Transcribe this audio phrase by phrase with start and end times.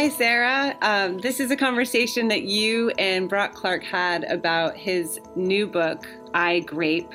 [0.00, 0.76] Hi, Sarah.
[0.80, 6.08] Um, this is a conversation that you and Brock Clarke had about his new book,
[6.32, 7.12] I Grape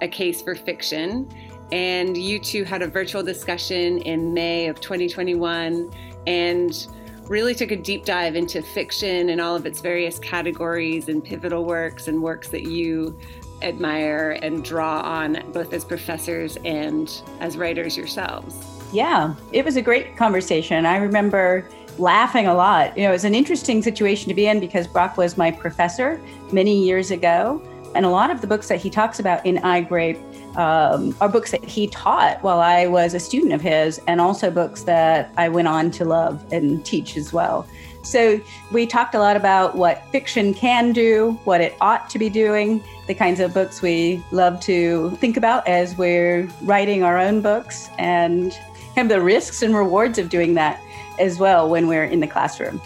[0.00, 1.28] A Case for Fiction.
[1.72, 5.90] And you two had a virtual discussion in May of 2021
[6.28, 6.86] and
[7.24, 11.64] really took a deep dive into fiction and all of its various categories and pivotal
[11.64, 13.18] works and works that you
[13.62, 18.71] admire and draw on both as professors and as writers yourselves.
[18.92, 20.84] Yeah, it was a great conversation.
[20.84, 21.66] I remember
[21.98, 22.96] laughing a lot.
[22.96, 26.20] You know, it was an interesting situation to be in because Brock was my professor
[26.52, 27.62] many years ago.
[27.94, 30.18] And a lot of the books that he talks about in I Grape
[30.56, 34.50] um, are books that he taught while I was a student of his, and also
[34.50, 37.66] books that I went on to love and teach as well.
[38.02, 38.40] So
[38.72, 42.82] we talked a lot about what fiction can do, what it ought to be doing,
[43.06, 47.88] the kinds of books we love to think about as we're writing our own books,
[47.98, 48.52] and
[48.96, 50.80] of the risks and rewards of doing that
[51.18, 52.80] as well when we're in the classroom.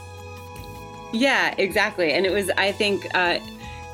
[1.12, 2.12] Yeah, exactly.
[2.12, 3.38] And it was, I think, uh,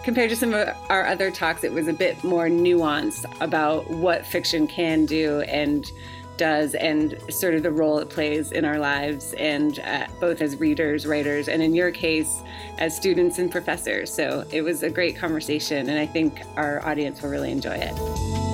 [0.03, 4.27] compared to some of our other talks, it was a bit more nuanced about what
[4.27, 5.91] fiction can do and
[6.37, 10.59] does and sort of the role it plays in our lives and uh, both as
[10.59, 12.41] readers writers and in your case
[12.79, 17.21] as students and professors so it was a great conversation and i think our audience
[17.23, 18.52] will really enjoy it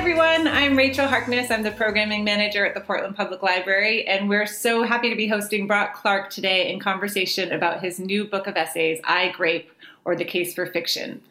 [0.00, 0.46] everyone.
[0.46, 1.50] I'm Rachel Harkness.
[1.50, 5.26] I'm the programming manager at the Portland Public Library, and we're so happy to be
[5.26, 9.70] hosting Brock Clarke today in conversation about his new book of essays, I Grape,
[10.04, 11.22] or The Case for Fiction,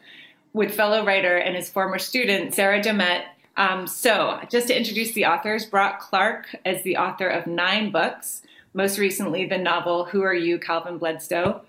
[0.52, 3.24] with fellow writer and his former student, Sarah Domet.
[3.56, 8.42] Um, so, just to introduce the authors, Brock Clarke is the author of nine books,
[8.74, 11.62] most recently the novel Who Are You, Calvin Bledsoe,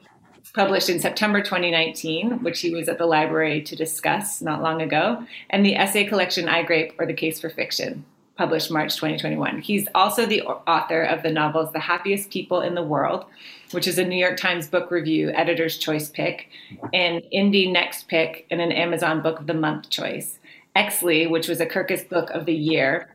[0.53, 5.25] published in September 2019, which he was at the library to discuss not long ago,
[5.49, 9.61] and the essay collection I Grape or the Case for Fiction, published March 2021.
[9.61, 13.25] He's also the author of the novels The Happiest People in the World,
[13.71, 16.49] which is a New York Times Book Review Editor's Choice pick,
[16.93, 20.39] and Indie Next Pick, and an Amazon Book of the Month choice.
[20.75, 23.13] Exley, which was a Kirkus Book of the Year,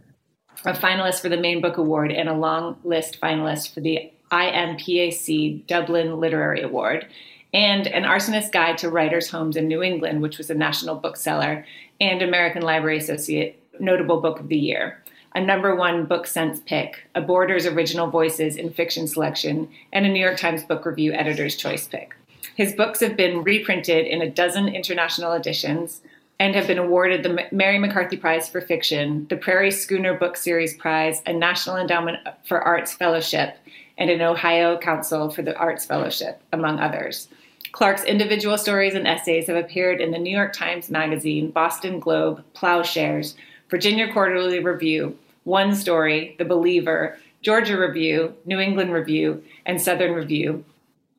[0.64, 5.66] a finalist for the Maine Book Award, and a long list finalist for the IMPAC
[5.66, 7.06] Dublin Literary Award,
[7.54, 11.64] and An Arsonist's Guide to Writers' Homes in New England, which was a national bookseller,
[12.00, 15.02] and American Library Associate Notable Book of the Year.
[15.34, 20.08] A number one book sense pick, a Borders Original Voices in Fiction selection, and a
[20.08, 22.14] New York Times Book Review Editor's Choice pick.
[22.54, 26.00] His books have been reprinted in a dozen international editions
[26.38, 30.74] and have been awarded the Mary McCarthy Prize for Fiction, the Prairie Schooner Book Series
[30.74, 33.58] Prize, a National Endowment for Arts Fellowship,
[33.98, 37.28] and an Ohio Council for the Arts Fellowship, among others.
[37.72, 42.42] Clarke's individual stories and essays have appeared in the New York Times Magazine, Boston Globe,
[42.54, 43.34] Ploughshares,
[43.68, 50.64] Virginia Quarterly Review, One Story, The Believer, Georgia Review, New England Review, and Southern Review,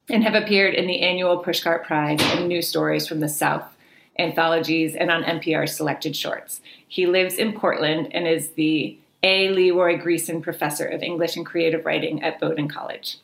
[0.09, 3.63] and have appeared in the annual Pushcart Prize and New Stories from the South
[4.19, 6.61] anthologies and on NPR's selected shorts.
[6.87, 9.49] He lives in Portland and is the a.
[9.49, 13.17] Leroy Greason Professor of English and Creative Writing at Bowdoin College.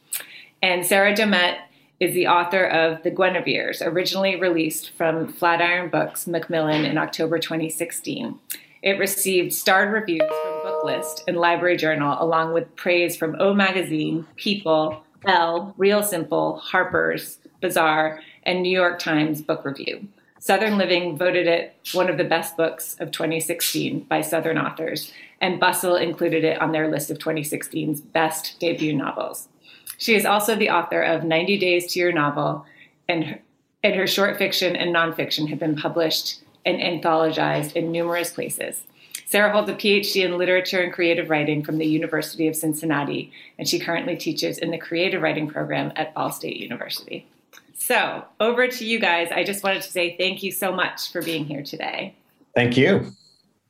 [0.61, 1.59] And Sarah Domet
[2.01, 8.37] is the author of The Guineveres, originally released from Flatiron Books Macmillan in October 2016.
[8.81, 14.27] It received starred reviews from Booklist and Library Journal, along with praise from O Magazine,
[14.35, 20.09] People, Elle, Real Simple, Harper's, Bazaar, and New York Times Book Review.
[20.43, 25.13] Southern Living voted it one of the best books of 2016 by Southern authors,
[25.43, 29.49] and Bustle included it on their list of 2016's best debut novels.
[29.97, 32.65] She is also the author of 90 Days to Your Novel,
[33.09, 33.39] and her,
[33.83, 38.83] and her short fiction and nonfiction have been published and anthologized in numerous places.
[39.25, 43.29] Sarah holds a PhD in literature and creative writing from the University of Cincinnati,
[43.59, 47.27] and she currently teaches in the creative writing program at Ball State University.
[47.73, 49.27] So, over to you guys.
[49.29, 52.15] I just wanted to say thank you so much for being here today.
[52.55, 53.11] Thank you.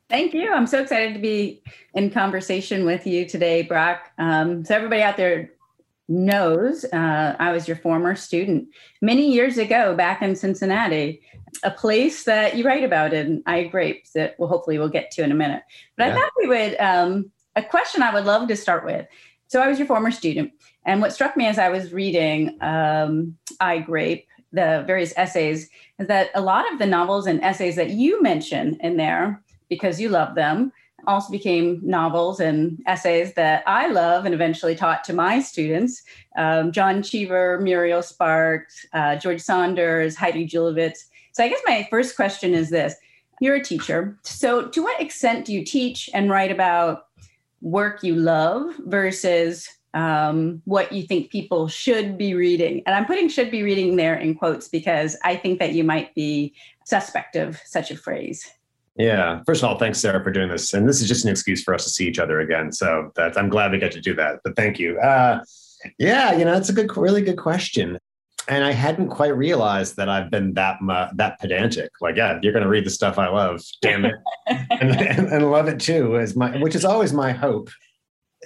[0.09, 0.51] Thank you.
[0.51, 1.63] I'm so excited to be
[1.93, 4.11] in conversation with you today, Brock.
[4.17, 5.51] Um, so, everybody out there
[6.07, 8.67] knows uh, I was your former student
[9.01, 11.21] many years ago back in Cincinnati,
[11.63, 15.23] a place that you write about in I Grapes that we'll hopefully we'll get to
[15.23, 15.63] in a minute.
[15.97, 16.11] But yeah.
[16.11, 19.07] I thought we would, um, a question I would love to start with.
[19.47, 20.51] So, I was your former student.
[20.85, 26.07] And what struck me as I was reading um, I Grape, the various essays, is
[26.07, 30.09] that a lot of the novels and essays that you mention in there, because you
[30.09, 30.71] love them,
[31.05, 36.03] also became novels and essays that I love and eventually taught to my students.
[36.37, 41.05] Um, John Cheever, Muriel Sparks, uh, George Saunders, Heidi Julavits.
[41.33, 42.95] So I guess my first question is this.
[43.41, 44.17] you're a teacher.
[44.21, 47.07] So, to what extent do you teach and write about
[47.61, 52.81] work you love versus um, what you think people should be reading.
[52.85, 56.13] And I'm putting should be reading there in quotes because I think that you might
[56.15, 56.53] be
[56.85, 58.51] suspect of such a phrase.
[58.95, 59.41] Yeah.
[59.45, 60.73] First of all, thanks, Sarah, for doing this.
[60.73, 62.71] And this is just an excuse for us to see each other again.
[62.71, 64.39] So that I'm glad we get to do that.
[64.43, 64.99] But thank you.
[64.99, 65.43] Uh,
[65.97, 67.97] yeah, you know, it's a good, really good question.
[68.47, 70.77] And I hadn't quite realized that I've been that
[71.15, 71.89] that pedantic.
[72.01, 74.15] Like, yeah, you're going to read the stuff I love, damn it,
[74.47, 76.15] and, and, and love it too.
[76.17, 77.69] Is my which is always my hope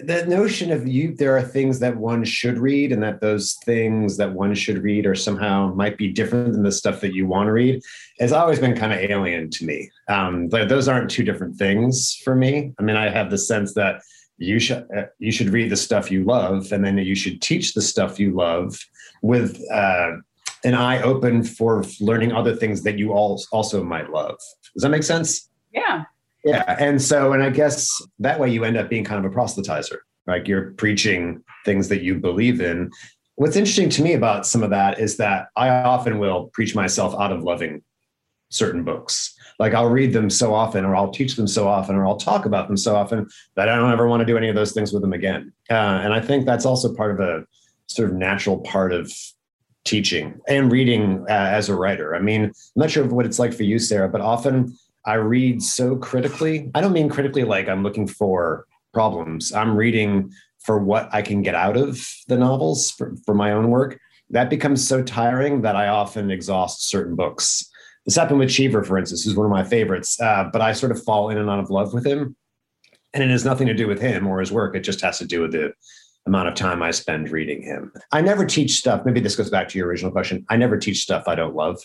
[0.02, 4.18] the notion of you there are things that one should read and that those things
[4.18, 7.48] that one should read are somehow might be different than the stuff that you want
[7.48, 7.82] to read
[8.20, 9.90] has always been kind of alien to me.
[10.08, 12.74] Um, those aren't two different things for me.
[12.80, 14.02] I mean i have the sense that
[14.38, 17.74] you should uh, you should read the stuff you love and then you should teach
[17.74, 18.78] the stuff you love
[19.22, 20.12] with uh,
[20.64, 24.38] an eye open for learning other things that you all also might love.
[24.74, 25.50] Does that make sense?
[25.74, 26.06] Yeah
[26.44, 26.76] yeah.
[26.80, 27.90] And so, and I guess
[28.20, 29.98] that way you end up being kind of a proselytizer.
[30.26, 32.92] Like you're preaching things that you believe in.
[33.36, 37.14] What's interesting to me about some of that is that I often will preach myself
[37.20, 37.84] out of loving
[38.50, 39.34] certain books.
[39.60, 42.46] Like I'll read them so often, or I'll teach them so often, or I'll talk
[42.46, 44.94] about them so often that I don't ever want to do any of those things
[44.94, 45.52] with them again.
[45.70, 47.46] Uh, and I think that's also part of a
[47.88, 49.12] sort of natural part of
[49.86, 52.16] teaching and reading uh, as a writer.
[52.16, 55.64] I mean, I'm not sure what it's like for you, Sarah, but often I read
[55.64, 56.70] so critically.
[56.76, 59.54] I don't mean critically like I'm looking for problems.
[59.54, 63.70] I'm reading for what I can get out of the novels for, for my own
[63.70, 64.00] work.
[64.30, 67.66] That becomes so tiring that I often exhaust certain books.
[68.06, 70.20] This happened with Cheever, for instance, who's one of my favorites.
[70.20, 72.36] Uh, but I sort of fall in and out of love with him.
[73.14, 74.76] And it has nothing to do with him or his work.
[74.76, 75.72] It just has to do with the
[76.26, 77.94] amount of time I spend reading him.
[78.12, 79.06] I never teach stuff.
[79.06, 80.46] Maybe this goes back to your original question.
[80.50, 81.80] I never teach stuff I don't love.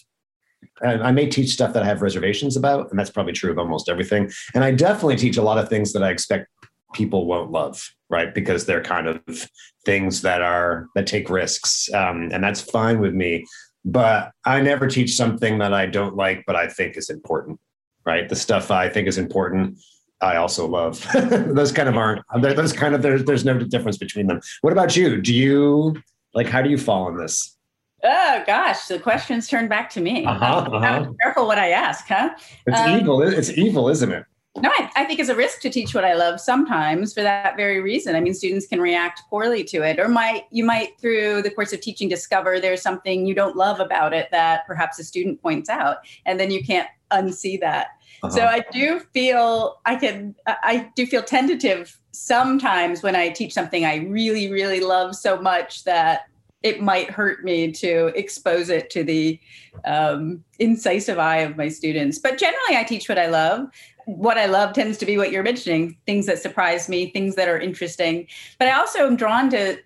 [0.82, 3.88] I may teach stuff that I have reservations about, and that's probably true of almost
[3.88, 4.30] everything.
[4.54, 6.48] And I definitely teach a lot of things that I expect
[6.92, 8.34] people won't love, right?
[8.34, 9.48] Because they're kind of
[9.84, 13.44] things that are that take risks, um, and that's fine with me.
[13.84, 17.58] But I never teach something that I don't like, but I think is important,
[18.04, 18.28] right?
[18.28, 19.78] The stuff I think is important,
[20.20, 21.06] I also love.
[21.14, 22.22] those kind of aren't.
[22.40, 24.40] Those kind of there's there's no difference between them.
[24.62, 25.20] What about you?
[25.20, 25.96] Do you
[26.34, 26.48] like?
[26.48, 27.56] How do you fall in this?
[28.04, 30.24] Oh gosh, the question's turned back to me.
[30.24, 31.12] Uh-huh, uh-huh.
[31.20, 32.30] careful what I ask, huh?
[32.66, 33.22] It's um, evil.
[33.22, 34.24] It's evil, isn't it?
[34.56, 37.56] No, I, I, think it's a risk to teach what I love sometimes for that
[37.56, 38.14] very reason.
[38.14, 41.72] I mean, students can react poorly to it, or might you might through the course
[41.72, 45.70] of teaching discover there's something you don't love about it that perhaps a student points
[45.70, 47.88] out, and then you can't unsee that.
[48.22, 48.30] Uh-huh.
[48.30, 53.86] So I do feel I can I do feel tentative sometimes when I teach something
[53.86, 56.28] I really really love so much that
[56.62, 59.40] it might hurt me to expose it to the
[59.84, 62.18] um, incisive eye of my students.
[62.18, 63.68] But generally, I teach what I love.
[64.06, 67.48] What I love tends to be what you're mentioning things that surprise me, things that
[67.48, 68.26] are interesting.
[68.58, 69.78] But I also am drawn to,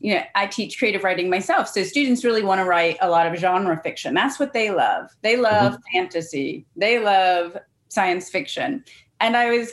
[0.00, 1.68] you know, I teach creative writing myself.
[1.68, 4.14] So students really want to write a lot of genre fiction.
[4.14, 5.10] That's what they love.
[5.22, 5.98] They love mm-hmm.
[5.98, 7.56] fantasy, they love
[7.88, 8.84] science fiction.
[9.20, 9.72] And I was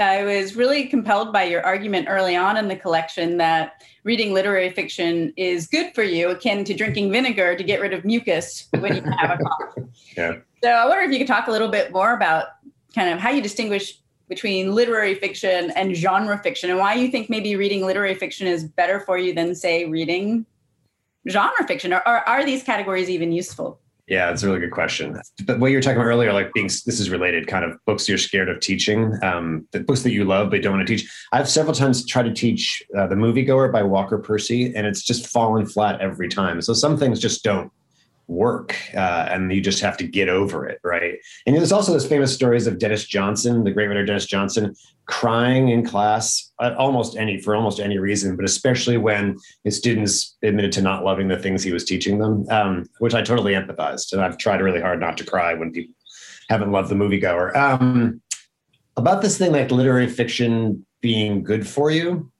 [0.00, 4.70] I was really compelled by your argument early on in the collection that reading literary
[4.70, 8.96] fiction is good for you, akin to drinking vinegar to get rid of mucus when
[8.96, 9.74] you have a cough.
[10.16, 10.38] Yeah.
[10.64, 12.46] So I wonder if you could talk a little bit more about
[12.92, 17.30] kind of how you distinguish between literary fiction and genre fiction and why you think
[17.30, 20.44] maybe reading literary fiction is better for you than, say, reading
[21.28, 21.92] genre fiction.
[21.92, 23.80] Or, or are these categories even useful?
[24.08, 25.20] Yeah, it's a really good question.
[25.44, 28.08] But what you were talking about earlier, like being this is related, kind of books
[28.08, 31.10] you're scared of teaching, um, the books that you love but don't want to teach.
[31.32, 35.26] I've several times tried to teach uh, the moviegoer by Walker Percy, and it's just
[35.26, 36.62] fallen flat every time.
[36.62, 37.70] So some things just don't
[38.28, 41.18] work uh, and you just have to get over it right?
[41.46, 44.74] And there's also those famous stories of denis johnson the great writer denis johnson
[45.06, 50.36] crying in class at almost any for almost any reason but especially when his students
[50.42, 54.12] admitted to not loving the things he was teaching them um, which i totally empathized
[54.12, 55.94] and i've tried really hard not to cry when people
[56.48, 57.54] haven't loved the moviegoer.
[57.54, 58.20] Um,
[58.96, 62.30] about this thing like literary fiction being good for you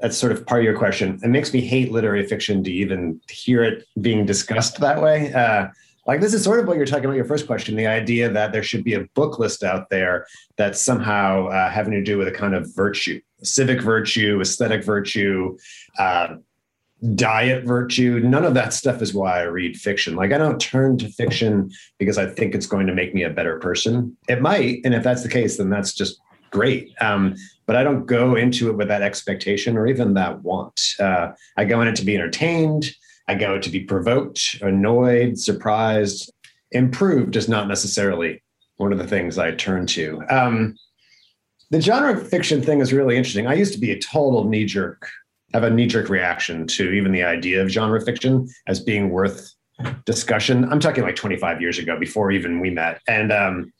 [0.00, 1.18] that's sort of part of your question.
[1.22, 5.32] It makes me hate literary fiction to even hear it being discussed that way.
[5.32, 5.68] Uh,
[6.08, 8.50] like this is sort of what you're talking about your first question the idea that
[8.50, 10.26] there should be a book list out there
[10.56, 15.56] that's somehow uh, having to do with a kind of virtue civic virtue aesthetic virtue
[15.98, 16.34] uh,
[17.14, 20.98] diet virtue none of that stuff is why i read fiction like i don't turn
[20.98, 24.80] to fiction because i think it's going to make me a better person it might
[24.84, 26.18] and if that's the case then that's just
[26.50, 27.36] great um,
[27.68, 30.80] but I don't go into it with that expectation or even that want.
[30.98, 32.90] Uh, I go in it to be entertained.
[33.28, 36.32] I go to be provoked, annoyed, surprised.
[36.72, 38.42] Improved is not necessarily
[38.78, 40.22] one of the things I turn to.
[40.30, 40.76] Um,
[41.70, 43.46] the genre fiction thing is really interesting.
[43.46, 45.06] I used to be a total knee jerk,
[45.52, 49.52] have a knee jerk reaction to even the idea of genre fiction as being worth
[50.06, 50.64] discussion.
[50.72, 53.74] I'm talking like 25 years ago, before even we met, and um,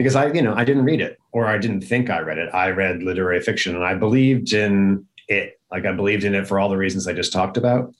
[0.00, 2.48] because I, you know, I didn't read it or I didn't think I read it.
[2.54, 5.60] I read literary fiction and I believed in it.
[5.70, 7.92] Like I believed in it for all the reasons I just talked about.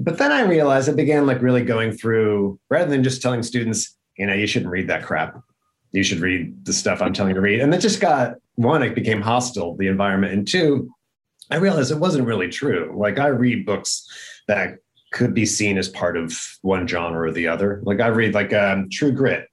[0.00, 3.96] But then I realized I began like really going through rather than just telling students,
[4.18, 5.40] you know, you shouldn't read that crap.
[5.92, 7.60] You should read the stuff I'm telling you to read.
[7.60, 10.32] And it just got one, it became hostile, the environment.
[10.32, 10.90] And two,
[11.52, 12.92] I realized it wasn't really true.
[12.98, 14.08] Like I read books
[14.48, 14.78] that
[15.12, 17.80] could be seen as part of one genre or the other.
[17.84, 19.46] Like I read like um, True Grit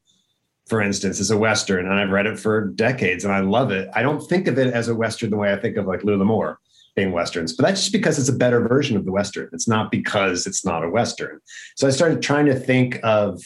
[0.68, 3.90] for instance, is a Western, and I've read it for decades and I love it.
[3.94, 6.16] I don't think of it as a Western the way I think of like Lou
[6.16, 6.60] L'Amour
[6.96, 9.50] being Westerns, but that's just because it's a better version of the Western.
[9.52, 11.40] It's not because it's not a Western.
[11.76, 13.42] So I started trying to think of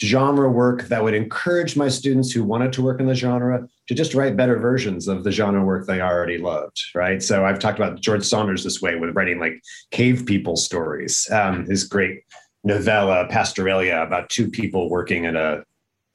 [0.00, 3.94] genre work that would encourage my students who wanted to work in the genre to
[3.94, 7.22] just write better versions of the genre work they already loved, right?
[7.22, 9.60] So I've talked about George Saunders this way with writing like
[9.90, 11.28] cave people stories.
[11.32, 12.22] Um, his great
[12.64, 15.64] novella Pastoralia about two people working in a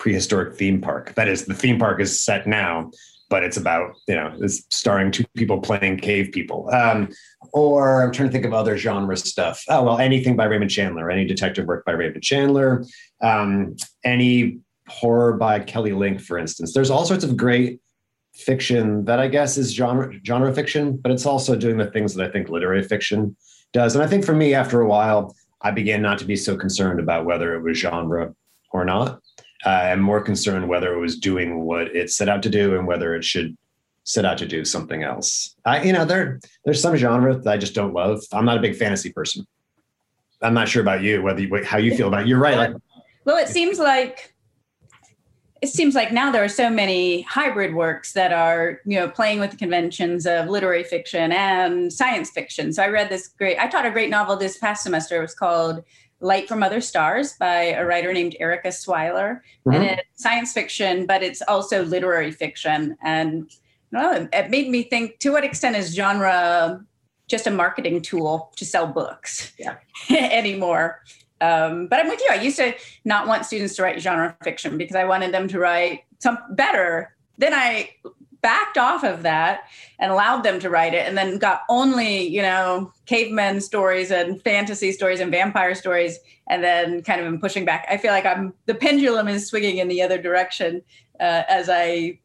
[0.04, 1.14] prehistoric theme park.
[1.16, 2.92] That is, the theme park is set now,
[3.30, 6.70] but it's about you know it's starring two people playing cave people.
[6.74, 7.08] Um,
[7.54, 9.64] or I'm trying to think of other genre stuff.
[9.70, 12.84] Oh well, anything by Raymond Chandler, any detective work by Raymond Chandler,
[13.22, 16.74] um, any horror by Kelly Link, for instance.
[16.74, 17.80] There's all sorts of great
[18.34, 22.28] fiction that I guess is genre genre fiction, but it's also doing the things that
[22.28, 23.38] I think literary fiction
[23.72, 23.96] does.
[23.96, 27.00] And I think for me, after a while, I began not to be so concerned
[27.00, 28.36] about whether it was genre
[28.74, 29.23] or not.
[29.66, 33.16] I'm more concerned whether it was doing what it set out to do and whether
[33.16, 33.58] it should
[34.04, 35.56] set out to do something else.
[35.66, 38.22] I, you know, there there's some genre that I just don't love.
[38.32, 39.48] I'm not a big fantasy person.
[40.42, 42.28] I'm not sure about you, whether you, how you feel about it.
[42.28, 42.58] You're right.
[42.58, 42.76] Like,
[43.24, 44.34] well, it seems like
[45.62, 49.40] it seems like now there are so many hybrid works that are you know playing
[49.40, 52.74] with the conventions of literary fiction and science fiction.
[52.74, 53.58] So I read this great.
[53.58, 55.18] I taught a great novel this past semester.
[55.18, 55.84] It was called
[56.24, 59.42] Light from Other Stars by a writer named Erika Swyler.
[59.68, 59.74] Mm-hmm.
[59.74, 62.98] And it's science fiction, but it's also literary fiction.
[63.04, 63.52] And
[63.92, 66.84] well, it made me think to what extent is genre
[67.28, 69.76] just a marketing tool to sell books yeah.
[70.10, 71.02] anymore?
[71.42, 72.30] Um, but I'm with you.
[72.32, 75.60] I used to not want students to write genre fiction because I wanted them to
[75.60, 77.16] write some better.
[77.38, 77.90] Then I
[78.44, 79.64] backed off of that
[80.00, 84.42] and allowed them to write it and then got only you know cavemen stories and
[84.44, 86.20] fantasy stories and vampire stories
[86.50, 87.88] and then kind of pushing back.
[87.90, 90.84] I feel like i'm the pendulum is swinging in the other direction
[91.20, 92.20] uh, as i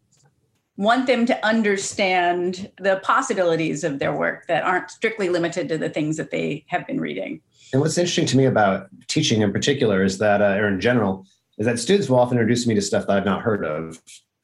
[0.76, 5.90] want them to understand the possibilities of their work that aren't strictly limited to the
[5.90, 7.40] things that they have been reading.
[7.72, 11.26] And what's interesting to me about teaching in particular is that uh, or in general
[11.58, 14.00] is that students will often introduce me to stuff that i've not heard of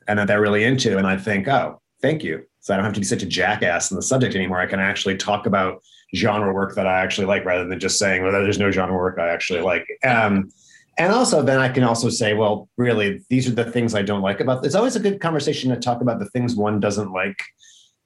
[0.09, 0.99] and that they're really into.
[0.99, 2.45] And I think, oh, thank you.
[2.61, 4.61] So I don't have to be such a jackass in the subject anymore.
[4.61, 5.83] I can actually talk about
[6.15, 9.19] genre work that I actually like rather than just saying, well, there's no genre work
[9.19, 9.87] I actually like.
[10.05, 10.51] Um,
[10.97, 14.23] and also then I can also say, well, really, these are the things I don't
[14.23, 14.65] like about.
[14.65, 17.37] It's always a good conversation to talk about the things one doesn't like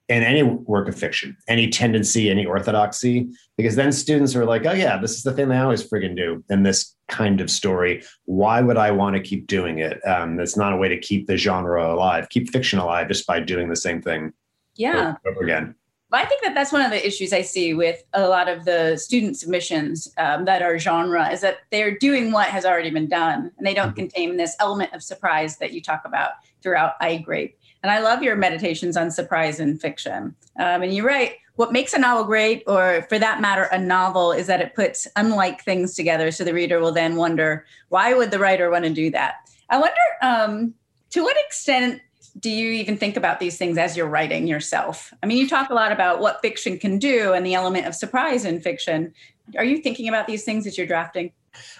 [0.08, 4.72] in any work of fiction, any tendency, any orthodoxy, because then students are like, oh,
[4.72, 8.02] yeah, this is the thing they always friggin' do in this kind of story.
[8.24, 10.00] Why would I want to keep doing it?
[10.06, 13.40] Um, it's not a way to keep the genre alive, keep fiction alive just by
[13.40, 14.32] doing the same thing
[14.76, 15.16] yeah.
[15.26, 15.74] over, over again.
[16.10, 18.64] Well, I think that that's one of the issues I see with a lot of
[18.64, 23.08] the student submissions um, that are genre is that they're doing what has already been
[23.08, 24.08] done and they don't mm-hmm.
[24.08, 26.30] contain this element of surprise that you talk about
[26.62, 27.58] throughout I Grape.
[27.82, 30.34] And I love your meditations on surprise in fiction.
[30.58, 31.34] Um, and you're right.
[31.56, 35.08] What makes a novel great, or for that matter, a novel, is that it puts
[35.16, 36.30] unlike things together.
[36.30, 39.36] So the reader will then wonder, why would the writer want to do that?
[39.70, 40.74] I wonder um,
[41.10, 42.00] to what extent
[42.38, 45.12] do you even think about these things as you're writing yourself?
[45.22, 47.94] I mean, you talk a lot about what fiction can do and the element of
[47.94, 49.12] surprise in fiction.
[49.56, 51.32] Are you thinking about these things as you're drafting?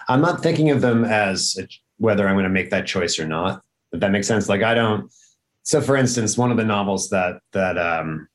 [0.09, 1.57] I'm not thinking of them as
[1.97, 3.61] whether I'm going to make that choice or not.
[3.93, 4.49] If that makes sense.
[4.49, 5.09] Like I don't
[5.63, 8.27] so for instance one of the novels that that um,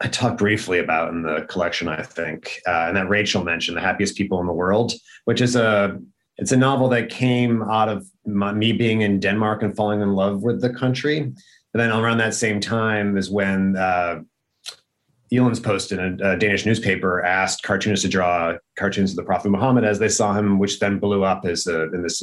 [0.00, 3.80] i talked briefly about in the collection i think uh, and that rachel mentioned the
[3.80, 4.92] happiest people in the world
[5.24, 5.98] which is a
[6.38, 10.14] it's a novel that came out of my, me being in denmark and falling in
[10.14, 11.18] love with the country.
[11.18, 11.34] And
[11.74, 14.20] then around that same time is when uh,
[15.32, 19.84] Jyllands in a, a, Danish newspaper, asked cartoonists to draw cartoons of the Prophet Muhammad
[19.84, 22.18] as they saw him, which then blew up as a, in this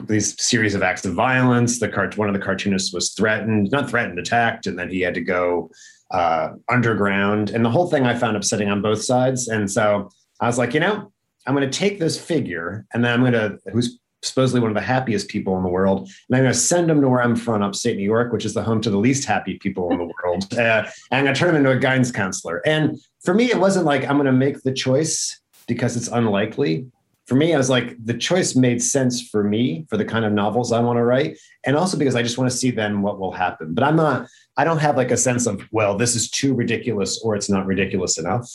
[0.00, 1.78] these series of acts of violence.
[1.78, 5.14] The cart- one of the cartoonists was threatened, not threatened, attacked, and then he had
[5.14, 5.70] to go
[6.10, 7.50] uh, underground.
[7.50, 9.48] And the whole thing I found upsetting on both sides.
[9.48, 11.12] And so I was like, you know,
[11.46, 14.74] I'm going to take this figure, and then I'm going to who's supposedly one of
[14.74, 16.00] the happiest people in the world.
[16.00, 18.52] And I'm going to send them to where I'm from, upstate New York, which is
[18.52, 20.46] the home to the least happy people in the world.
[20.58, 22.60] Uh, and I'm going to turn them into a guidance counselor.
[22.66, 26.86] And for me, it wasn't like I'm going to make the choice because it's unlikely.
[27.28, 30.32] For me, I was like, the choice made sense for me for the kind of
[30.32, 31.38] novels I want to write.
[31.64, 33.74] And also because I just want to see then what will happen.
[33.74, 37.20] But I'm not, I don't have like a sense of, well, this is too ridiculous
[37.22, 38.50] or it's not ridiculous enough.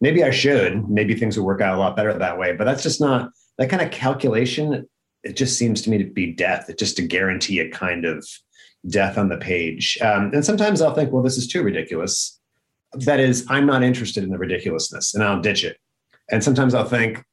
[0.00, 0.88] Maybe I should.
[0.90, 2.52] Maybe things would work out a lot better that way.
[2.52, 4.86] But that's just not that kind of calculation
[5.26, 6.66] it just seems to me to be death.
[6.68, 8.26] It's just to guarantee a kind of
[8.88, 9.98] death on the page.
[10.00, 12.40] Um, and sometimes I'll think, well, this is too ridiculous.
[12.92, 15.78] That is, I'm not interested in the ridiculousness and I'll ditch it.
[16.30, 17.24] And sometimes I'll think,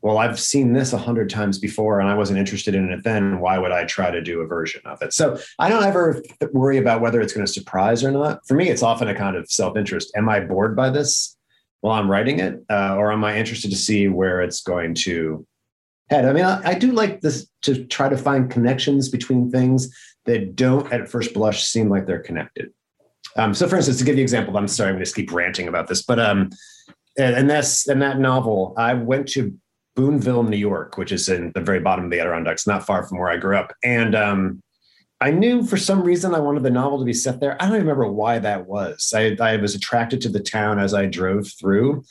[0.00, 3.40] well, I've seen this a hundred times before and I wasn't interested in it then.
[3.40, 5.12] Why would I try to do a version of it?
[5.12, 8.46] So I don't ever worry about whether it's going to surprise or not.
[8.46, 10.12] For me, it's often a kind of self interest.
[10.16, 11.36] Am I bored by this
[11.80, 12.62] while I'm writing it?
[12.70, 15.44] Uh, or am I interested to see where it's going to
[16.10, 16.24] head.
[16.24, 20.56] I mean, I, I, do like this to try to find connections between things that
[20.56, 22.70] don't at first blush seem like they're connected.
[23.36, 25.32] Um, so, for instance, to give you an example, I'm sorry, I'm going to keep
[25.32, 26.50] ranting about this, but um,
[27.18, 29.54] and, and that's in that novel, I went to
[29.98, 33.18] Boonville, New York, which is in the very bottom of the Adirondacks, not far from
[33.18, 34.62] where I grew up, and um,
[35.20, 37.60] I knew for some reason I wanted the novel to be set there.
[37.60, 39.12] I don't remember why that was.
[39.12, 42.04] I, I was attracted to the town as I drove through,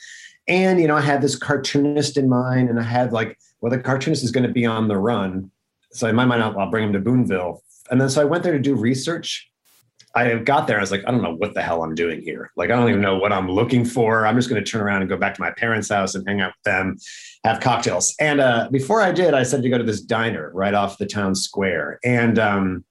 [0.46, 3.78] and you know, I had this cartoonist in mind, and I had like well, the
[3.78, 5.50] cartoonist is going to be on the run.
[5.92, 7.62] So in my mind, I'll, I'll bring him to Boonville.
[7.90, 9.50] And then so I went there to do research.
[10.14, 10.78] I got there.
[10.78, 12.50] I was like, I don't know what the hell I'm doing here.
[12.56, 14.26] Like, I don't even know what I'm looking for.
[14.26, 16.40] I'm just going to turn around and go back to my parents' house and hang
[16.40, 16.96] out with them,
[17.44, 18.14] have cocktails.
[18.20, 21.06] And uh, before I did, I said to go to this diner right off the
[21.06, 21.98] town square.
[22.04, 22.84] And um,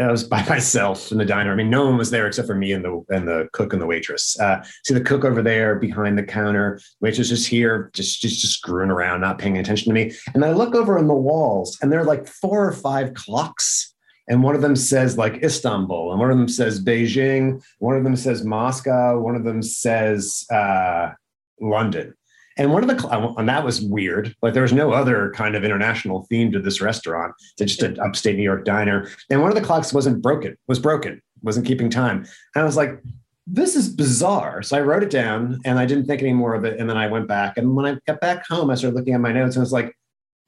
[0.00, 1.52] I was by myself in the diner.
[1.52, 3.82] I mean, no one was there except for me and the and the cook and
[3.82, 4.38] the waitress.
[4.38, 6.80] Uh, see the cook over there behind the counter.
[7.00, 10.14] Waitress is just here, just just just screwing around, not paying attention to me.
[10.34, 13.94] And I look over on the walls, and there are like four or five clocks.
[14.30, 18.04] And one of them says like Istanbul, and one of them says Beijing, one of
[18.04, 21.12] them says Moscow, one of them says uh,
[21.60, 22.14] London.
[22.58, 24.34] And one of the uh, and that was weird.
[24.42, 27.34] Like there was no other kind of international theme to this restaurant.
[27.58, 29.08] It's just an upstate New York diner.
[29.30, 30.56] And one of the clocks wasn't broken.
[30.66, 31.22] Was broken.
[31.42, 32.26] Wasn't keeping time.
[32.54, 33.00] And I was like,
[33.46, 34.62] this is bizarre.
[34.62, 36.78] So I wrote it down and I didn't think any more of it.
[36.78, 37.56] And then I went back.
[37.56, 39.72] And when I got back home, I started looking at my notes and I was
[39.72, 39.96] like,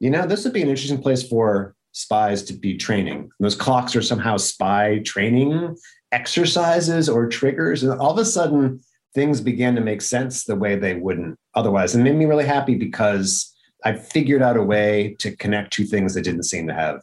[0.01, 3.31] you know, this would be an interesting place for spies to be training.
[3.41, 5.77] those clocks are somehow spy training
[6.13, 7.83] exercises or triggers.
[7.83, 8.81] And all of a sudden,
[9.15, 11.95] things began to make sense the way they wouldn't otherwise.
[11.95, 13.53] And made me really happy because
[13.85, 17.01] I figured out a way to connect two things that didn't seem to have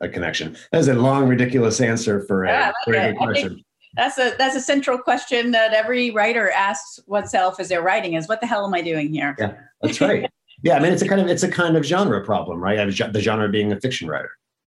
[0.00, 0.56] a connection.
[0.72, 3.64] That's a long, ridiculous answer for a, yeah, for a question.
[3.96, 8.28] That's a that's a central question that every writer asks oneself as they're writing is
[8.28, 9.34] what the hell am I doing here?
[9.38, 10.30] Yeah, that's right.
[10.62, 12.76] yeah, I mean it's a kind of it's a kind of genre problem, right?
[12.76, 14.30] The genre being a fiction writer.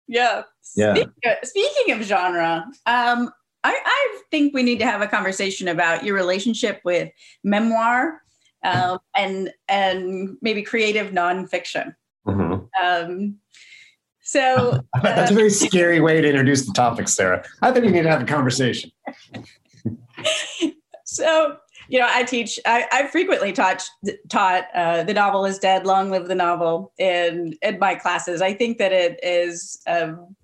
[0.07, 0.43] Yeah.
[0.77, 0.95] Yeah.
[0.95, 3.31] Speaking of, speaking of genre, um,
[3.62, 7.11] I, I think we need to have a conversation about your relationship with
[7.44, 8.23] memoir
[8.64, 11.94] um, and and maybe creative nonfiction.
[12.27, 12.85] Mm-hmm.
[12.85, 13.37] Um,
[14.23, 17.44] so uh, that's a very scary way to introduce the topic, Sarah.
[17.62, 18.90] I think we need to have a conversation.
[21.05, 21.57] so
[21.88, 22.59] you know, I teach.
[22.64, 23.83] I, I frequently taught
[24.29, 28.40] taught uh, the novel is dead, long live the novel in in my classes.
[28.40, 30.37] I think that it is um,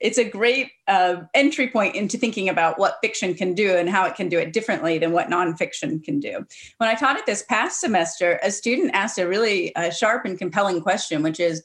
[0.00, 4.04] it's a great uh, entry point into thinking about what fiction can do and how
[4.04, 6.46] it can do it differently than what nonfiction can do.
[6.78, 10.38] When I taught it this past semester, a student asked a really uh, sharp and
[10.38, 11.62] compelling question, which is,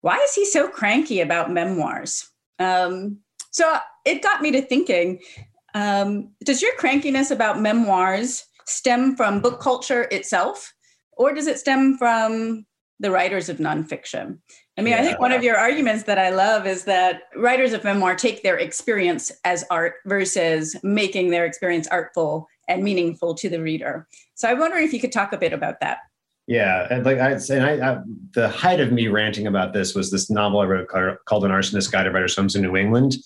[0.00, 2.28] why is he so cranky about memoirs?
[2.58, 3.18] Um,
[3.50, 5.20] so it got me to thinking
[5.74, 10.72] um, does your crankiness about memoirs stem from book culture itself,
[11.12, 12.64] or does it stem from
[13.00, 14.38] the writers of nonfiction?
[14.76, 15.00] I mean, yeah.
[15.00, 18.42] I think one of your arguments that I love is that writers of memoir take
[18.42, 24.08] their experience as art versus making their experience artful and meaningful to the reader.
[24.34, 25.98] So I wonder if you could talk a bit about that.
[26.46, 27.98] Yeah, and like I say, I, I,
[28.34, 30.88] the height of me ranting about this was this novel I wrote
[31.24, 33.16] called "An Arsonist Guide to Writers' Homes in New England,"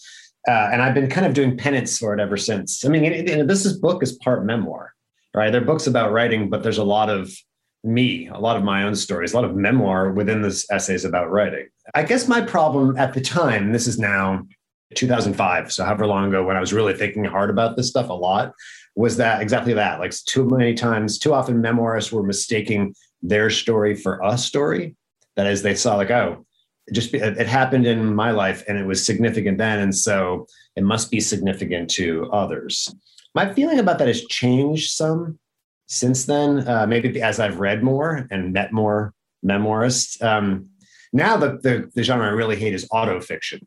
[0.46, 2.84] uh, and I've been kind of doing penance for it ever since.
[2.84, 4.94] I mean, it, it, this is book is part memoir,
[5.34, 5.50] right?
[5.50, 7.32] There are books about writing, but there's a lot of
[7.88, 11.30] me, a lot of my own stories, a lot of memoir within this essays about
[11.30, 11.68] writing.
[11.94, 14.46] I guess my problem at the time, this is now
[14.94, 18.14] 2005, so however long ago when I was really thinking hard about this stuff a
[18.14, 18.52] lot,
[18.94, 20.00] was that exactly that.
[20.00, 24.96] Like too many times, too often memoirists were mistaking their story for a story.
[25.36, 26.44] That is, they saw like, oh,
[26.86, 30.82] it just it happened in my life and it was significant then, and so it
[30.82, 32.92] must be significant to others.
[33.34, 35.38] My feeling about that has changed some
[35.88, 39.12] since then, uh, maybe as I've read more and met more
[39.44, 40.22] memoirists.
[40.22, 40.70] Um,
[41.12, 43.60] Now the, the the genre I really hate is autofiction,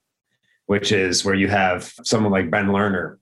[0.67, 3.17] which is where you have someone like Ben Lerner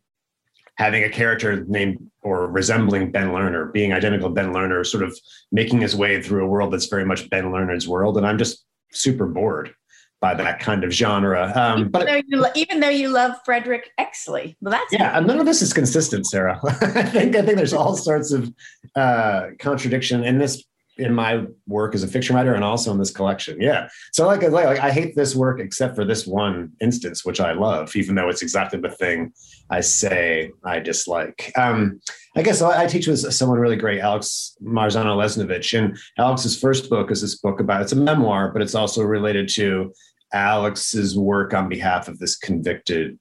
[0.75, 5.17] having a character named or resembling Ben Lerner, being identical to Ben Lerner, sort of
[5.51, 8.65] making his way through a world that's very much Ben Lerner's world, and I'm just
[8.91, 9.73] super bored
[10.21, 11.51] by that kind of genre.
[11.55, 15.39] Um, even but though you, even though you love Frederick Exley, well, that's yeah, none
[15.39, 16.59] of this is consistent, Sarah.
[16.63, 18.53] I think I think there's all sorts of
[18.95, 20.63] uh, contradiction in this
[20.99, 23.59] in my work as a fiction writer and also in this collection.
[23.61, 23.87] Yeah.
[24.11, 27.53] So like, like, like I hate this work except for this one instance, which I
[27.53, 29.31] love, even though it's exactly the thing
[29.69, 31.51] I say I dislike.
[31.57, 32.01] Um,
[32.35, 35.77] I guess I, I teach with someone really great, Alex Marzano Lesnevich.
[35.77, 39.49] And Alex's first book is this book about, it's a memoir, but it's also related
[39.55, 39.93] to
[40.33, 43.19] Alex's work on behalf of this convicted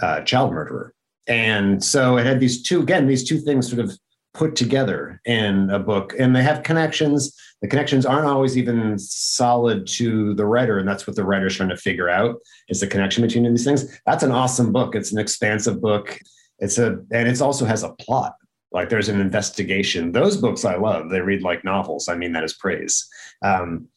[0.00, 0.94] uh, child murderer.
[1.28, 3.96] And so it had these two, again, these two things sort of
[4.34, 7.36] put together in a book and they have connections.
[7.60, 11.68] The connections aren't always even solid to the writer and that's what the writer's trying
[11.68, 12.36] to figure out
[12.68, 14.00] is the connection between these things.
[14.06, 14.94] That's an awesome book.
[14.94, 16.18] It's an expansive book.
[16.58, 18.34] It's a and it also has a plot.
[18.72, 20.12] Like there's an investigation.
[20.12, 21.10] Those books i love.
[21.10, 22.08] They read like novels.
[22.08, 23.06] I mean that is praise.
[23.44, 23.88] Um,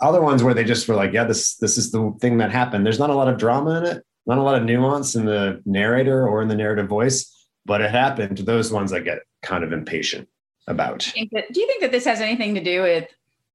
[0.00, 2.84] other ones where they just were like yeah this this is the thing that happened
[2.84, 5.62] there's not a lot of drama in it not a lot of nuance in the
[5.64, 9.72] narrator or in the narrative voice but it happened those ones i get kind of
[9.72, 10.28] impatient
[10.66, 11.10] about.
[11.14, 13.08] Do you, that, you think that this has anything to do with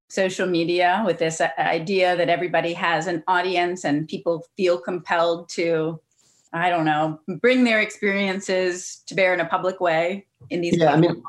[0.10, 6.00] social media, with this idea that everybody has an audience and people feel compelled to,
[6.54, 10.78] I don't know, bring their experiences to bear in a public way in these?
[10.78, 11.22] Yeah, I mean,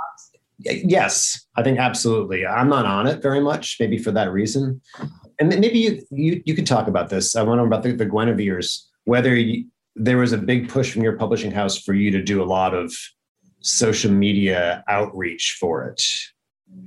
[0.65, 2.47] yes, I think absolutely.
[2.47, 4.81] I'm not on it very much, maybe for that reason.
[5.39, 7.35] And maybe you you, you could talk about this.
[7.37, 11.17] I wonder about the, the Guineveres, whether you, there was a big push from your
[11.17, 12.93] publishing house for you to do a lot of
[13.63, 16.03] social media outreach for it?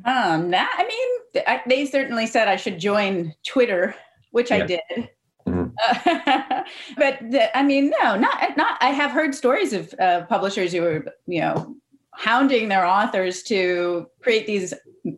[0.06, 3.96] Um, that, I mean, I, they certainly said I should join Twitter,
[4.32, 4.58] which yeah.
[4.58, 5.10] I did.
[5.48, 6.64] Uh,
[6.98, 8.78] but the, I mean, no, not not.
[8.82, 11.76] I have heard stories of uh, publishers who are, you know,
[12.18, 14.74] hounding their authors to create these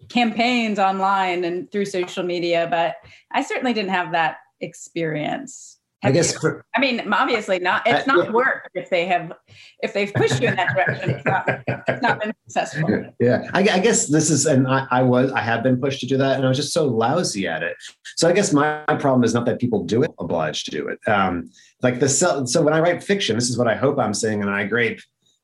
[0.09, 2.67] campaigns online and through social media.
[2.69, 2.95] But
[3.31, 5.77] I certainly didn't have that experience.
[6.03, 6.37] I guess.
[6.37, 7.81] For, I mean, obviously not.
[7.87, 8.31] It's uh, not yeah.
[8.31, 9.33] work if they have,
[9.81, 11.09] if they've pushed you in that direction.
[11.09, 13.13] It's not, it's not been successful.
[13.19, 16.05] Yeah, I, I, guess this is, and I, I, was, I have been pushed to
[16.05, 17.75] do that, and I was just so lousy at it.
[18.15, 20.87] So I guess my, my problem is not that people do it, obliged to do
[20.87, 20.99] it.
[21.07, 21.49] Um,
[21.81, 24.41] like the so, so when I write fiction, this is what I hope I'm saying,
[24.41, 24.99] and I agree.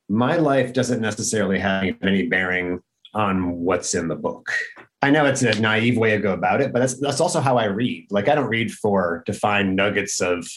[0.09, 2.81] My life doesn't necessarily have any bearing
[3.13, 4.51] on what's in the book.
[5.01, 7.57] I know it's a naive way to go about it, but that's that's also how
[7.57, 8.07] I read.
[8.09, 10.47] Like I don't read for to find nuggets of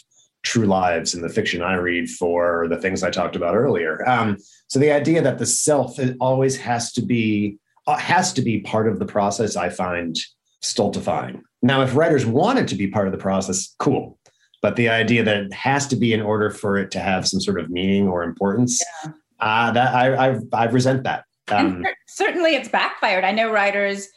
[0.42, 1.62] true lives in the fiction.
[1.62, 4.08] I read for the things I talked about earlier.
[4.08, 4.36] Um,
[4.68, 8.88] so the idea that the self always has to be uh, has to be part
[8.88, 10.16] of the process, I find
[10.62, 11.42] stultifying.
[11.62, 14.18] Now, if writers wanted to be part of the process, cool.
[14.62, 17.40] But the idea that it has to be in order for it to have some
[17.40, 19.12] sort of meaning or importance, yeah.
[19.40, 21.24] Uh, that I, I I resent that.
[21.48, 23.24] Um, certainly, it's backfired.
[23.24, 24.08] I know writers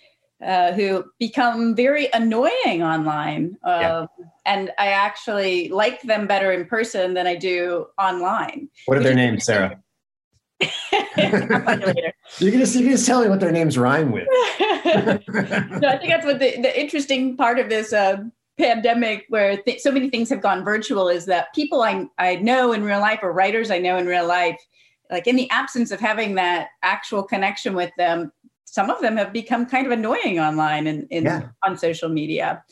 [0.45, 3.58] uh, who become very annoying online.
[3.63, 4.25] Uh, yeah.
[4.45, 8.69] And I actually like them better in person than I do online.
[8.86, 9.79] What are their names, Sarah?
[10.62, 14.27] you can just you can just tell me what their names rhyme with.
[14.60, 18.23] no, I think that's what the, the interesting part of this uh,
[18.58, 22.73] pandemic, where th- so many things have gone virtual, is that people I I know
[22.73, 24.60] in real life or writers I know in real life,
[25.10, 28.32] like in the absence of having that actual connection with them,
[28.65, 31.50] some of them have become kind of annoying online and in, yeah.
[31.63, 32.63] on social media.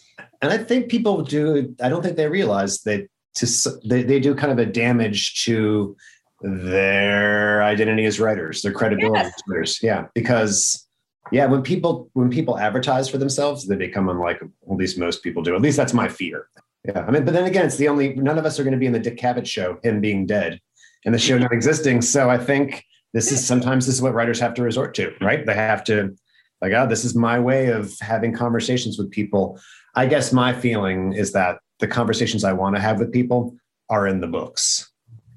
[0.41, 1.75] And I think people do.
[1.81, 5.95] I don't think they realize that to they, they do kind of a damage to
[6.41, 9.33] their identity as writers, their credibility yes.
[9.35, 9.79] as writers.
[9.81, 10.87] Yeah, because
[11.31, 14.51] yeah, when people when people advertise for themselves, they become unlikable.
[14.69, 15.55] At least most people do.
[15.55, 16.47] At least that's my fear.
[16.85, 18.79] Yeah, I mean, but then again, it's the only none of us are going to
[18.79, 20.61] be in the Dick Cavett show, him being dead,
[21.07, 22.01] and the show not existing.
[22.01, 25.43] So I think this is sometimes this is what writers have to resort to, right?
[25.45, 26.13] They have to
[26.61, 29.57] like, oh, this is my way of having conversations with people.
[29.95, 33.55] I guess my feeling is that the conversations I want to have with people
[33.89, 34.91] are in the books.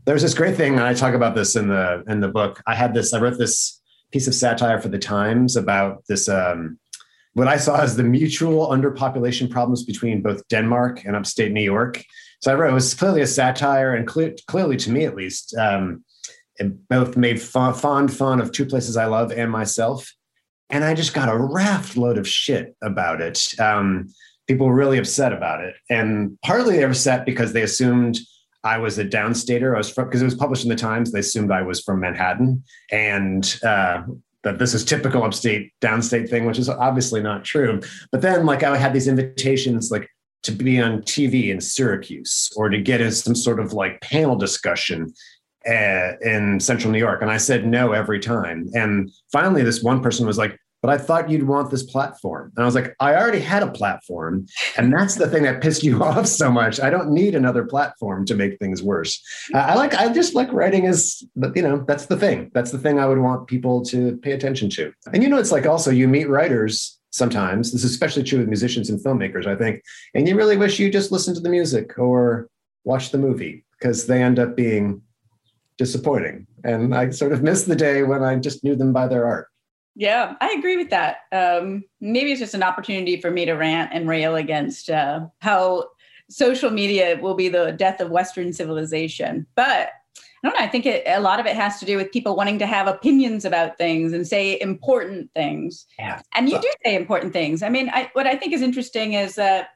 [0.06, 2.60] There's this great thing, and I talk about this in the in the book.
[2.66, 3.80] I had this, I wrote this
[4.10, 6.80] piece of satire for the Times about this um,
[7.34, 12.02] what I saw as the mutual underpopulation problems between both Denmark and upstate New York.
[12.40, 15.54] So I wrote it was clearly a satire, and clear, clearly to me at least,
[15.56, 16.04] um,
[16.56, 20.10] it both made fond fun of two places I love and myself.
[20.68, 23.58] And I just got a raft load of shit about it.
[23.58, 24.08] Um,
[24.46, 25.74] people were really upset about it.
[25.88, 28.18] And partly they were upset because they assumed
[28.62, 29.74] I was a downstater.
[29.74, 32.00] I was from, because it was published in the Times, they assumed I was from
[32.00, 32.62] Manhattan.
[32.90, 34.02] And, uh,
[34.42, 37.80] that this is typical upstate downstate thing, which is obviously not true.
[38.10, 40.08] But then like I had these invitations, like
[40.42, 44.36] to be on TV in Syracuse or to get in some sort of like panel
[44.36, 45.12] discussion
[45.68, 47.22] uh, in central New York?
[47.22, 48.68] And I said no every time.
[48.74, 52.52] And finally, this one person was like, but I thought you'd want this platform.
[52.56, 54.46] And I was like, I already had a platform.
[54.76, 56.80] And that's the thing that pissed you off so much.
[56.80, 59.22] I don't need another platform to make things worse.
[59.54, 61.22] I like, I just like writing as,
[61.54, 62.50] you know, that's the thing.
[62.54, 64.92] That's the thing I would want people to pay attention to.
[65.12, 67.72] And, you know, it's like also you meet writers sometimes.
[67.72, 69.82] This is especially true with musicians and filmmakers, I think.
[70.14, 72.48] And you really wish you just listened to the music or
[72.84, 75.02] watched the movie because they end up being
[75.76, 76.46] disappointing.
[76.64, 79.48] And I sort of miss the day when I just knew them by their art.
[79.96, 81.18] Yeah, I agree with that.
[81.32, 85.88] Um, maybe it's just an opportunity for me to rant and rail against uh, how
[86.30, 89.46] social media will be the death of Western civilization.
[89.56, 89.90] But
[90.42, 90.64] I don't know.
[90.64, 92.86] I think it, a lot of it has to do with people wanting to have
[92.86, 95.86] opinions about things and say important things.
[95.98, 96.22] Yeah.
[96.34, 97.62] And you do say important things.
[97.62, 99.68] I mean, I, what I think is interesting is that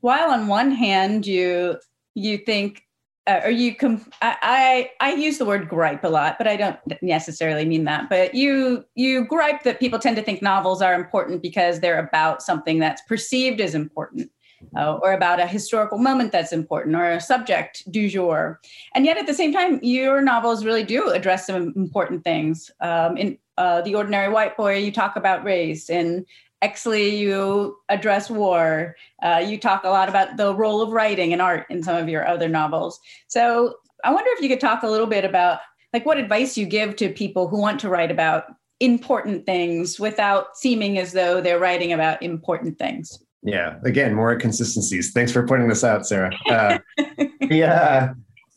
[0.00, 1.78] while on one hand you
[2.14, 2.84] you think
[3.26, 6.56] uh, or you com- I, I I use the word gripe a lot, but I
[6.56, 8.08] don't necessarily mean that.
[8.10, 12.42] But you you gripe that people tend to think novels are important because they're about
[12.42, 14.30] something that's perceived as important,
[14.76, 18.60] uh, or about a historical moment that's important, or a subject du jour.
[18.94, 22.70] And yet, at the same time, your novels really do address some important things.
[22.80, 26.24] Um, in uh, the Ordinary White Boy, you talk about race, In
[26.62, 28.96] Exley, you address war.
[29.22, 32.08] Uh, you talk a lot about the role of writing and art in some of
[32.08, 33.00] your other novels.
[33.26, 35.58] So I wonder if you could talk a little bit about
[35.92, 38.44] like what advice you give to people who want to write about
[38.80, 43.22] important things without seeming as though they're writing about important things.
[43.42, 43.78] Yeah.
[43.84, 45.12] Again, more inconsistencies.
[45.12, 46.32] Thanks for pointing this out, Sarah.
[46.48, 46.78] Uh,
[47.40, 48.14] yeah.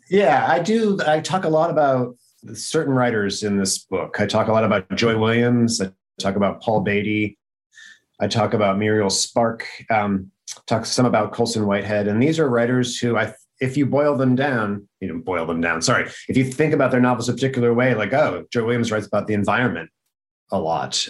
[0.10, 0.45] Yeah.
[0.48, 1.00] I do.
[1.08, 2.15] I talk a lot about
[2.54, 4.19] certain writers in this book.
[4.19, 5.82] I talk a lot about Joy Williams.
[5.82, 7.38] I talk about Paul Beatty.
[8.19, 10.32] I talk about Muriel Spark, um,
[10.67, 14.36] talk some about Colson Whitehead, and these are writers who I, if you boil them
[14.36, 15.82] down, you know, boil them down.
[15.82, 19.08] Sorry, if you think about their novels a particular way, like oh, Joy Williams writes
[19.08, 19.89] about the environment
[20.52, 21.08] a lot.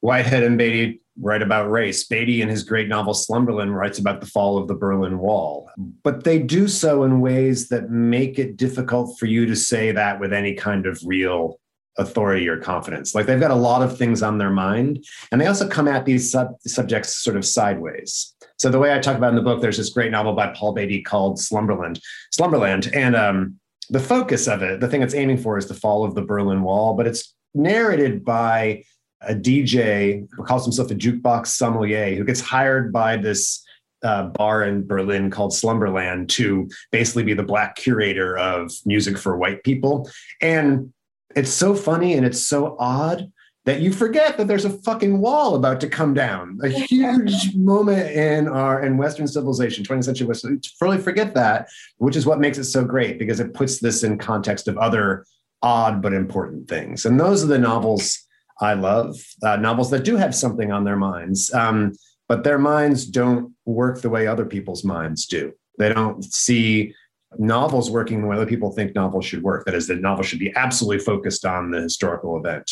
[0.00, 2.04] Whitehead and Beatty write about race.
[2.04, 5.70] Beatty, in his great novel Slumberland, writes about the fall of the Berlin Wall.
[6.02, 10.18] But they do so in ways that make it difficult for you to say that
[10.20, 11.60] with any kind of real
[11.98, 13.14] authority or confidence.
[13.14, 16.06] Like they've got a lot of things on their mind, and they also come at
[16.06, 18.34] these sub- subjects sort of sideways.
[18.56, 20.72] So the way I talk about in the book, there's this great novel by Paul
[20.72, 22.00] Beatty called Slumberland.
[22.30, 23.56] Slumberland, and um,
[23.90, 26.62] the focus of it, the thing it's aiming for, is the fall of the Berlin
[26.62, 28.84] Wall, but it's narrated by
[29.22, 33.64] a DJ who calls himself a jukebox sommelier who gets hired by this
[34.02, 39.36] uh, bar in Berlin called Slumberland to basically be the black curator of music for
[39.36, 40.10] white people.
[40.40, 40.92] And
[41.36, 43.30] it's so funny and it's so odd
[43.66, 46.58] that you forget that there's a fucking wall about to come down.
[46.62, 50.60] A huge moment in our in Western civilization, 20th century Western.
[50.78, 54.16] Fully forget that, which is what makes it so great because it puts this in
[54.16, 55.26] context of other
[55.62, 57.04] odd but important things.
[57.04, 58.26] And those are the novels
[58.60, 59.16] I love.
[59.42, 61.92] Uh, novels that do have something on their minds, um,
[62.28, 65.52] but their minds don't work the way other people's minds do.
[65.78, 66.94] They don't see
[67.38, 69.64] novels working the way other people think novels should work.
[69.64, 72.70] That is, the novel should be absolutely focused on the historical event.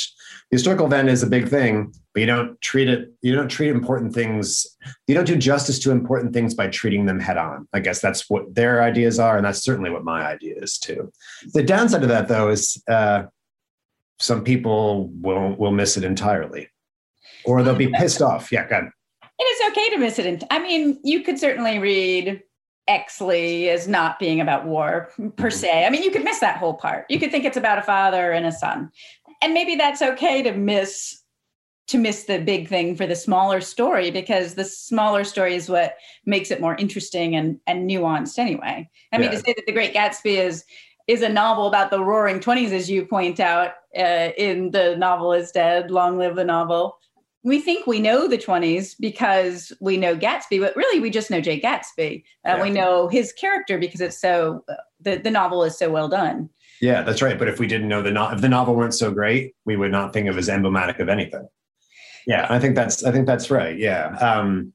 [0.50, 3.70] The historical event is a big thing, but you don't treat it, you don't treat
[3.70, 4.66] important things,
[5.06, 7.68] you don't do justice to important things by treating them head on.
[7.72, 11.12] I guess that's what their ideas are, and that's certainly what my idea is too.
[11.52, 13.24] The downside of that, though, is uh,
[14.18, 16.68] some people will will miss it entirely,
[17.44, 18.50] or they'll be pissed off.
[18.52, 18.90] Yeah, God.
[19.38, 20.44] It is okay to miss it.
[20.50, 22.42] I mean, you could certainly read
[22.88, 25.86] Exley as not being about war per se.
[25.86, 27.06] I mean, you could miss that whole part.
[27.08, 28.90] You could think it's about a father and a son.
[29.40, 31.22] And maybe that's okay to miss
[31.88, 35.96] to miss the big thing for the smaller story because the smaller story is what
[36.26, 38.88] makes it more interesting and, and nuanced anyway.
[39.10, 39.18] I yeah.
[39.18, 40.64] mean, to say that The Great Gatsby is
[41.08, 45.32] is a novel about the roaring 20s, as you point out uh, in The Novel
[45.32, 46.98] is Dead, Long Live the Novel
[47.44, 51.40] we think we know the 20s because we know Gatsby, but really we just know
[51.40, 52.22] Jay Gatsby.
[52.46, 52.62] Uh, yeah.
[52.62, 54.64] We know his character because it's so
[55.00, 56.50] the, the novel is so well done.
[56.80, 57.38] Yeah, that's right.
[57.38, 59.90] But if we didn't know the no- if the novel weren't so great, we would
[59.90, 61.48] not think of as emblematic of anything.
[62.26, 63.76] Yeah, I think that's I think that's right.
[63.76, 64.16] Yeah.
[64.18, 64.72] Um,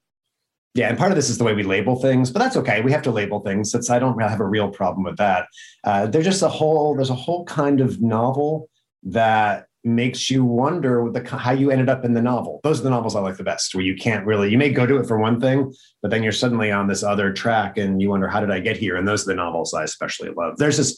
[0.74, 2.82] yeah, and part of this is the way we label things, but that's okay.
[2.82, 3.72] We have to label things.
[3.72, 5.48] That's I don't have a real problem with that.
[5.84, 8.70] Uh, there's just a whole there's a whole kind of novel
[9.04, 12.62] that makes you wonder the, how you ended up in the novel.
[12.64, 14.86] Those are the novels I like the best, where you can't really, you may go
[14.86, 18.10] to it for one thing, but then you're suddenly on this other track and you
[18.10, 18.96] wonder, how did I get here?
[18.96, 20.58] And those are the novels I especially love.
[20.58, 20.98] There's this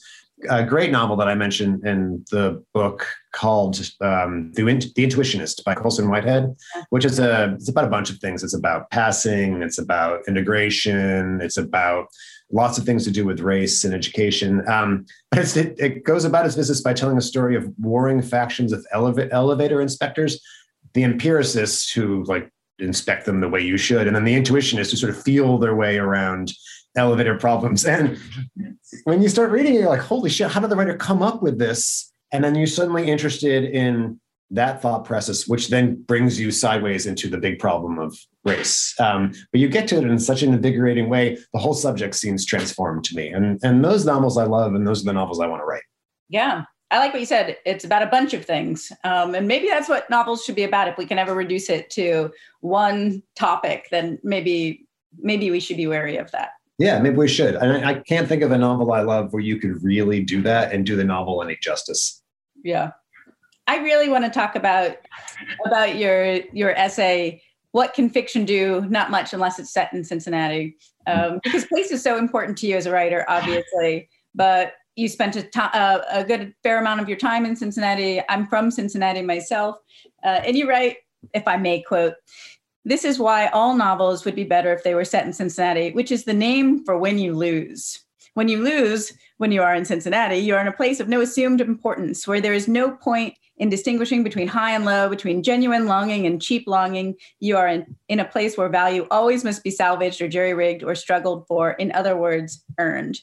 [0.49, 5.75] a great novel that I mentioned in the book called um, the, the Intuitionist by
[5.75, 6.55] Colson Whitehead,
[6.89, 8.43] which is a it's about a bunch of things.
[8.43, 12.07] It's about passing, it's about integration, it's about
[12.51, 14.67] lots of things to do with race and education.
[14.67, 18.71] Um, but it, it goes about its business by telling a story of warring factions
[18.71, 20.41] of eleva- elevator inspectors,
[20.93, 24.97] the empiricists who like inspect them the way you should, and then the intuitionists who
[24.97, 26.51] sort of feel their way around
[26.95, 27.85] elevator problems.
[27.95, 28.17] And
[29.03, 31.41] when you start reading it, you're like, holy shit, how did the writer come up
[31.41, 32.11] with this?
[32.31, 34.19] And then you're suddenly interested in
[34.51, 38.93] that thought process, which then brings you sideways into the big problem of race.
[38.99, 42.45] Um, but you get to it in such an invigorating way, the whole subject seems
[42.45, 43.29] transformed to me.
[43.29, 45.83] And, and those novels I love, and those are the novels I want to write.
[46.29, 46.65] Yeah.
[46.91, 47.57] I like what you said.
[47.65, 48.91] It's about a bunch of things.
[49.03, 50.87] Um, and maybe that's what novels should be about.
[50.87, 52.31] If we can ever reduce it to
[52.61, 54.85] one topic, then maybe
[55.17, 56.49] maybe we should be wary of that.
[56.77, 57.55] Yeah, maybe we should.
[57.55, 60.41] And I, I can't think of a novel I love where you could really do
[60.41, 62.21] that and do the novel any justice.
[62.63, 62.91] Yeah.
[63.67, 64.97] I really want to talk about
[65.65, 67.41] about your your essay.
[67.71, 68.85] What can fiction do?
[68.89, 72.77] Not much, unless it's set in Cincinnati, um, because place is so important to you
[72.77, 74.07] as a writer, obviously.
[74.33, 78.21] But you spent a, to- a good fair amount of your time in Cincinnati.
[78.29, 79.77] I'm from Cincinnati myself,
[80.23, 80.97] uh, and you write,
[81.33, 82.13] if I may quote,
[82.85, 86.11] this is why all novels would be better if they were set in Cincinnati, which
[86.11, 87.99] is the name for when you lose.
[88.35, 91.21] When you lose, when you are in Cincinnati, you are in a place of no
[91.21, 95.87] assumed importance, where there is no point in distinguishing between high and low, between genuine
[95.87, 97.15] longing and cheap longing.
[97.39, 100.83] You are in, in a place where value always must be salvaged or jury rigged
[100.83, 103.19] or struggled for, in other words, earned.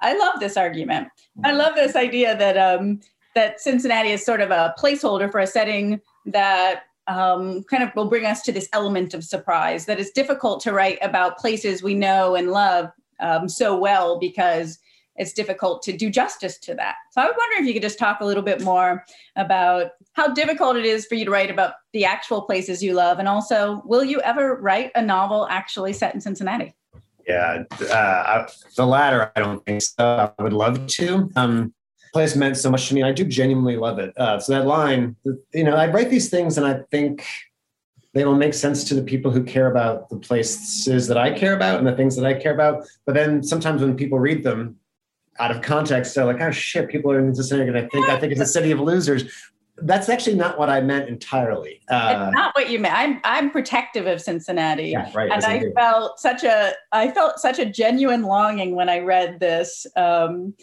[0.00, 1.08] I love this argument.
[1.44, 3.00] I love this idea that um,
[3.34, 8.08] that Cincinnati is sort of a placeholder for a setting that um, kind of will
[8.08, 11.94] bring us to this element of surprise that it's difficult to write about places we
[11.94, 12.90] know and love
[13.20, 14.78] um, so well because
[15.16, 16.96] it's difficult to do justice to that.
[17.12, 19.04] So I wonder if you could just talk a little bit more
[19.36, 23.18] about how difficult it is for you to write about the actual places you love,
[23.18, 26.74] and also, will you ever write a novel actually set in Cincinnati?
[27.28, 30.32] Yeah, uh, the latter, I don't think so.
[30.38, 31.30] I would love to.
[31.36, 31.72] Um,
[32.14, 33.02] place meant so much to me.
[33.02, 34.16] I do genuinely love it.
[34.16, 35.16] Uh, so that line,
[35.52, 37.26] you know, I write these things and I think
[38.14, 41.54] they will make sense to the people who care about the places that I care
[41.54, 42.86] about and the things that I care about.
[43.04, 44.76] But then sometimes when people read them
[45.40, 48.18] out of context, they're like, oh shit, people are in Cincinnati and I think I
[48.18, 49.24] think it's a city of losers.
[49.78, 51.80] That's actually not what I meant entirely.
[51.88, 52.94] Uh, it's not what you meant.
[52.94, 57.58] I'm I'm protective of Cincinnati, yeah, right, and I felt such a I felt such
[57.58, 59.84] a genuine longing when I read this.
[59.96, 60.54] Um,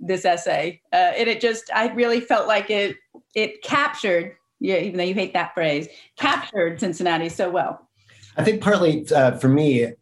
[0.00, 2.96] this essay, uh, and it just I really felt like it
[3.34, 4.36] it captured.
[4.60, 7.88] Yeah, even though you hate that phrase, captured Cincinnati so well.
[8.36, 9.92] I think partly uh, for me,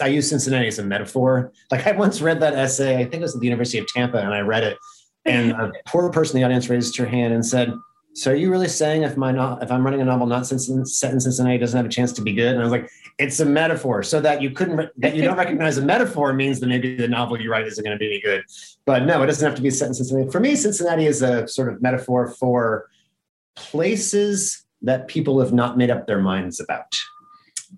[0.00, 1.52] I use Cincinnati as a metaphor.
[1.70, 4.18] Like I once read that essay, I think it was at the University of Tampa,
[4.18, 4.78] and I read it,
[5.24, 7.72] and a poor person in the audience raised her hand and said,
[8.16, 11.20] "So are you really saying if my if I'm running a novel not set in
[11.20, 14.02] Cincinnati doesn't have a chance to be good?" And I was like, "It's a metaphor,
[14.02, 17.40] so that you couldn't that you don't recognize a metaphor means that maybe the novel
[17.40, 18.42] you write isn't going to be any good."
[18.86, 20.30] But no, it doesn't have to be set in Cincinnati.
[20.30, 22.88] For me, Cincinnati is a sort of metaphor for
[23.54, 26.94] places that people have not made up their minds about.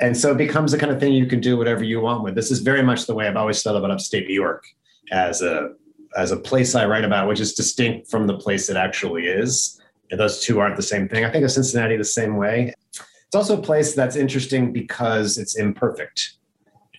[0.01, 2.35] And so it becomes the kind of thing you can do whatever you want with.
[2.35, 4.64] This is very much the way I've always thought about upstate New York
[5.11, 5.70] as a
[6.16, 9.81] as a place I write about, which is distinct from the place it actually is.
[10.11, 11.25] Those two aren't the same thing.
[11.25, 12.73] I think of Cincinnati the same way.
[12.92, 16.35] It's also a place that's interesting because it's imperfect.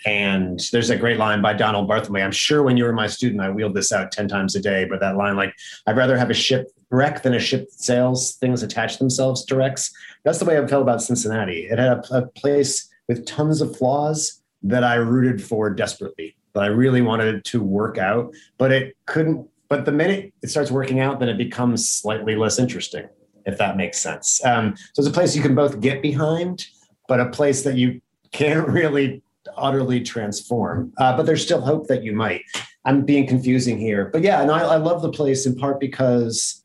[0.05, 2.23] And there's a great line by Donald Barthelme.
[2.23, 4.85] I'm sure when you were my student, I wheeled this out 10 times a day,
[4.85, 5.53] but that line, like,
[5.87, 9.55] I'd rather have a ship wreck than a ship that sails, things attach themselves to
[9.55, 9.91] wrecks.
[10.23, 11.67] That's the way I felt about Cincinnati.
[11.67, 16.63] It had a, a place with tons of flaws that I rooted for desperately, that
[16.63, 19.47] I really wanted to work out, but it couldn't.
[19.69, 23.07] But the minute it starts working out, then it becomes slightly less interesting,
[23.45, 24.43] if that makes sense.
[24.43, 26.65] Um, so it's a place you can both get behind,
[27.07, 28.01] but a place that you
[28.31, 29.21] can't really
[29.55, 30.91] utterly transform.
[30.97, 32.41] Uh, but there's still hope that you might.
[32.85, 36.63] I'm being confusing here, but yeah, and I, I love the place in part because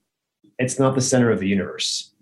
[0.58, 2.12] it's not the center of the universe,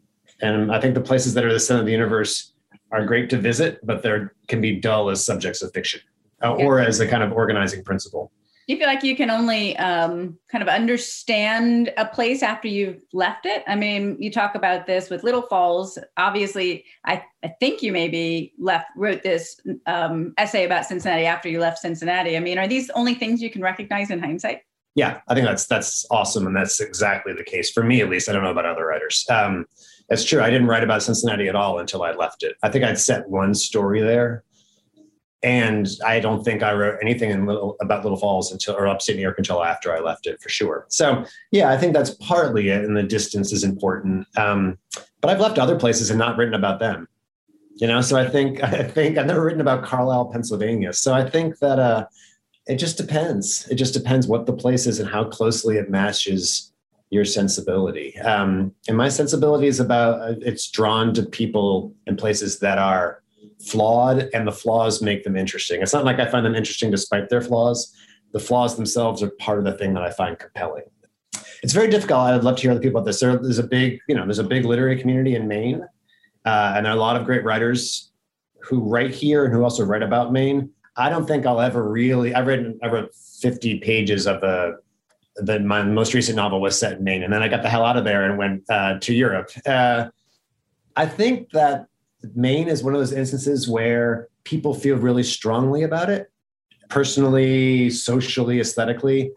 [0.41, 2.53] and I think the places that are the center of the universe
[2.91, 4.19] are great to visit, but they
[4.49, 6.01] can be dull as subjects of fiction
[6.43, 8.33] uh, or as a kind of organizing principle.
[8.67, 13.03] Do you feel like you can only um, kind of understand a place after you've
[13.13, 13.65] left it?
[13.67, 15.99] I mean, you talk about this with Little Falls.
[16.17, 21.59] Obviously, I, I think you maybe left wrote this um, essay about Cincinnati after you
[21.59, 22.37] left Cincinnati.
[22.37, 24.61] I mean, are these only things you can recognize in hindsight?
[24.95, 28.29] Yeah, I think that's that's awesome, and that's exactly the case for me, at least.
[28.29, 29.25] I don't know about other writers.
[29.31, 29.65] Um,
[30.09, 30.43] that's true.
[30.43, 32.57] I didn't write about Cincinnati at all until I left it.
[32.63, 34.45] I think I'd set one story there,
[35.43, 39.17] And I don't think I wrote anything in little, about Little Falls until or upstate
[39.17, 40.87] New York until after I left it for sure.
[40.89, 44.27] So yeah, I think that's partly it, and the distance is important.
[44.37, 44.79] Um,
[45.21, 47.09] but I've left other places and not written about them.
[47.77, 50.93] You know, so I think I think I've never written about Carlisle, Pennsylvania.
[50.93, 52.07] So I think that uh,
[52.67, 53.67] it just depends.
[53.69, 56.73] It just depends what the place is and how closely it matches
[57.11, 58.19] your sensibility.
[58.21, 63.22] Um, and my sensibility is about uh, it's drawn to people and places that are
[63.61, 65.83] flawed and the flaws make them interesting.
[65.83, 67.95] It's not like I find them interesting despite their flaws.
[68.33, 70.85] The flaws themselves are part of the thing that I find compelling.
[71.63, 72.21] It's very difficult.
[72.21, 73.21] I'd love to hear other people about this.
[73.21, 75.83] There, there's a big, you know, there's a big literary community in Maine,
[76.45, 78.13] uh, and there are a lot of great writers
[78.63, 80.71] who write here and who also write about Maine.
[80.97, 82.35] I don't think I'll ever really.
[82.35, 82.79] I've written.
[82.83, 84.77] I wrote 50 pages of a.
[85.37, 87.85] The my most recent novel was set in Maine, and then I got the hell
[87.85, 89.51] out of there and went uh, to Europe.
[89.65, 90.09] Uh,
[90.97, 91.87] I think that
[92.35, 96.31] Maine is one of those instances where people feel really strongly about it,
[96.89, 99.33] personally, socially, aesthetically,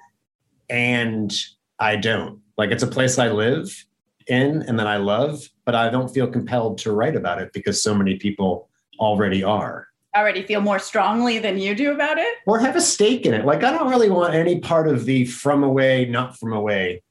[0.69, 1.33] and
[1.79, 2.41] I don't.
[2.57, 3.85] Like it's a place I live
[4.27, 7.81] in and that I love, but I don't feel compelled to write about it because
[7.81, 8.69] so many people
[8.99, 9.87] already are.
[10.15, 12.37] Already feel more strongly than you do about it?
[12.47, 13.45] Or have a stake in it.
[13.45, 17.03] Like I don't really want any part of the from away, not from away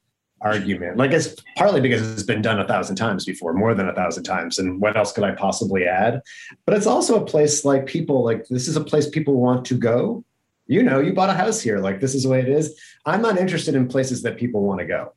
[0.45, 0.99] argument.
[0.99, 4.24] Like it's partly because it's been done a thousand times before, more than a thousand
[4.24, 4.59] times.
[4.59, 6.20] And what else could I possibly add?
[6.66, 9.74] But it's also a place like people like this is a place people want to
[9.74, 10.22] go.
[10.66, 11.78] You know, you bought a house here.
[11.78, 12.78] Like this is the way it is.
[13.07, 15.14] I'm not interested in places that people want to go.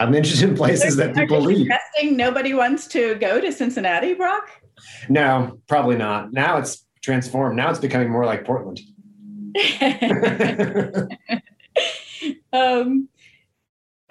[0.00, 1.66] I'm interested in places that people leave.
[1.66, 4.48] Suggesting nobody wants to go to Cincinnati, Brock?
[5.08, 6.32] No, probably not.
[6.32, 7.56] Now it's transformed.
[7.56, 8.80] Now it's becoming more like Portland.
[12.52, 13.08] um,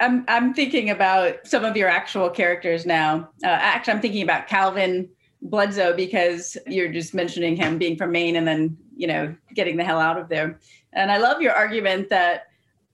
[0.00, 3.28] I'm I'm thinking about some of your actual characters now.
[3.42, 5.08] Uh, actually, I'm thinking about Calvin
[5.42, 9.84] Bledsoe because you're just mentioning him being from Maine and then you know getting the
[9.84, 10.58] hell out of there.
[10.92, 12.46] And I love your argument that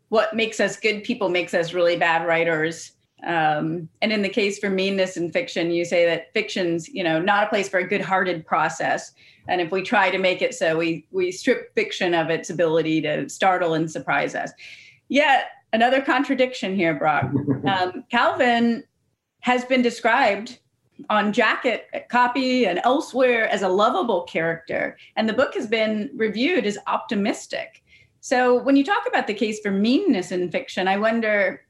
[0.09, 2.93] what makes us good people makes us really bad writers.
[3.27, 7.21] Um, and in the case for meanness in fiction, you say that fiction's you know
[7.21, 9.13] not a place for a good-hearted process.
[9.47, 13.03] And if we try to make it so, we we strip fiction of its ability
[13.03, 14.53] to startle and surprise us.
[15.09, 17.31] Yet another contradiction here, Brock.
[17.65, 18.85] Um, Calvin
[19.41, 20.59] has been described
[21.09, 26.67] on jacket copy and elsewhere as a lovable character, and the book has been reviewed
[26.67, 27.83] as optimistic.
[28.21, 31.63] So when you talk about the case for meanness in fiction, I wonder,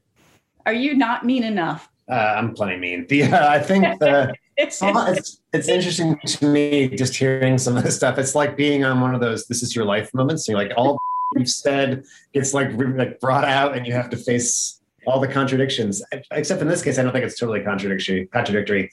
[0.65, 1.89] are you not mean enough?
[2.11, 3.05] Uh, I'm plenty mean.
[3.09, 4.81] The, uh, I think the, it's,
[5.53, 8.17] it's interesting to me just hearing some of this stuff.
[8.17, 10.45] It's like being on one of those "this is your life" moments.
[10.45, 10.97] You're like all
[11.35, 16.03] you've said gets like, like brought out and you have to face all the contradictions.
[16.31, 18.89] Except in this case i don't think it's totally contradictory contradictory.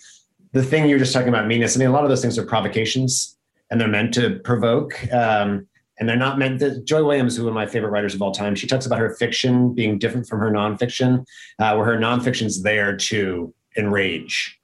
[0.52, 2.44] The thing you're just talking about meanness i mean a lot of those things are
[2.44, 3.38] provocations
[3.70, 5.66] and they're meant to provoke um,
[5.98, 8.32] and they're not meant to joy williams who one of my favorite writers of all
[8.32, 11.24] time she talks about her fiction being different from her nonfiction.
[11.58, 14.58] Uh, where her nonfiction's there to enrage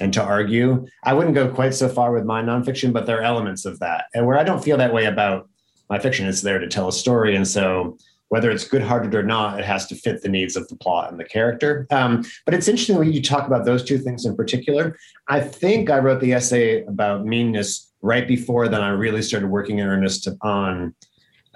[0.00, 0.84] and to argue.
[1.04, 4.06] I wouldn't go quite so far with my nonfiction but there are elements of that.
[4.14, 5.48] And where i don't feel that way about
[5.90, 7.36] my fiction is there to tell a story.
[7.36, 7.96] And so
[8.28, 11.10] whether it's good hearted or not, it has to fit the needs of the plot
[11.10, 11.86] and the character.
[11.90, 14.96] Um, but it's interesting when you talk about those two things in particular.
[15.28, 19.78] I think I wrote the essay about meanness right before then I really started working
[19.78, 20.94] in earnest on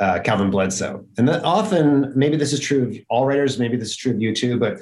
[0.01, 1.05] uh, Calvin Bledsoe.
[1.19, 4.21] And that often, maybe this is true of all writers, maybe this is true of
[4.23, 4.79] you too, but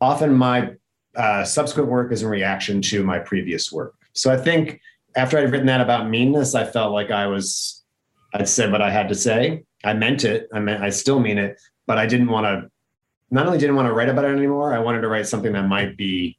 [0.00, 0.72] often my
[1.16, 3.94] uh, subsequent work is in reaction to my previous work.
[4.12, 4.80] So I think
[5.16, 7.77] after I'd written that about meanness, I felt like I was
[8.34, 9.64] I said what I had to say.
[9.84, 10.48] I meant it.
[10.52, 12.70] I meant I still mean it, but I didn't want to.
[13.30, 15.68] Not only didn't want to write about it anymore, I wanted to write something that
[15.68, 16.38] might be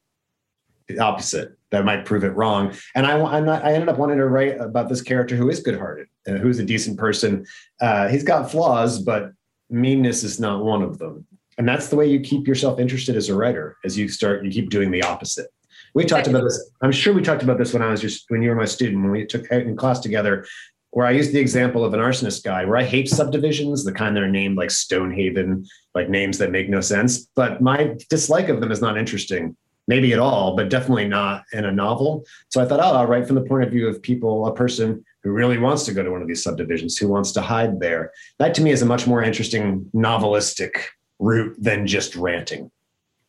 [0.88, 2.74] the opposite, that might prove it wrong.
[2.96, 5.60] And I, I'm not, I ended up wanting to write about this character who is
[5.60, 7.46] good-hearted, and who's a decent person.
[7.80, 9.32] Uh, he's got flaws, but
[9.70, 11.28] meanness is not one of them.
[11.60, 14.50] And that's the way you keep yourself interested as a writer, as you start, you
[14.50, 15.48] keep doing the opposite.
[15.94, 16.72] We talked about this.
[16.82, 19.02] I'm sure we talked about this when I was just when you were my student
[19.02, 20.46] when we took in class together
[20.92, 24.16] where I use the example of an arsonist guy, where I hate subdivisions, the kind
[24.16, 27.28] that are named like Stonehaven, like names that make no sense.
[27.36, 29.56] But my dislike of them is not interesting,
[29.88, 32.26] maybe at all, but definitely not in a novel.
[32.50, 35.04] So I thought, oh, I'll write from the point of view of people, a person
[35.24, 38.12] who really wants to go to one of these subdivisions, who wants to hide there.
[38.40, 40.72] That to me is a much more interesting novelistic
[41.20, 42.72] route than just ranting.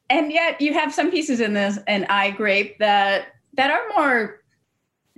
[0.09, 4.40] And yet you have some pieces in this and I grape that that are more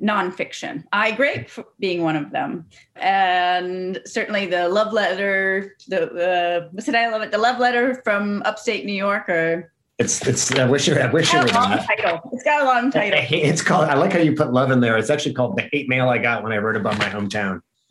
[0.03, 0.85] nonfiction.
[0.93, 1.49] I Grape
[1.79, 5.77] being one of them, and certainly the love letter.
[5.89, 7.31] The uh, what did I love it?
[7.31, 10.53] The love letter from upstate New York, or it's it's.
[10.53, 10.95] I wish you.
[10.97, 11.87] I wish you were that.
[11.87, 12.21] Title.
[12.33, 13.21] It's got a long title.
[13.23, 13.89] It's called.
[13.89, 14.97] I like how you put love in there.
[14.97, 17.63] It's actually called the hate mail I got when I wrote about my hometown.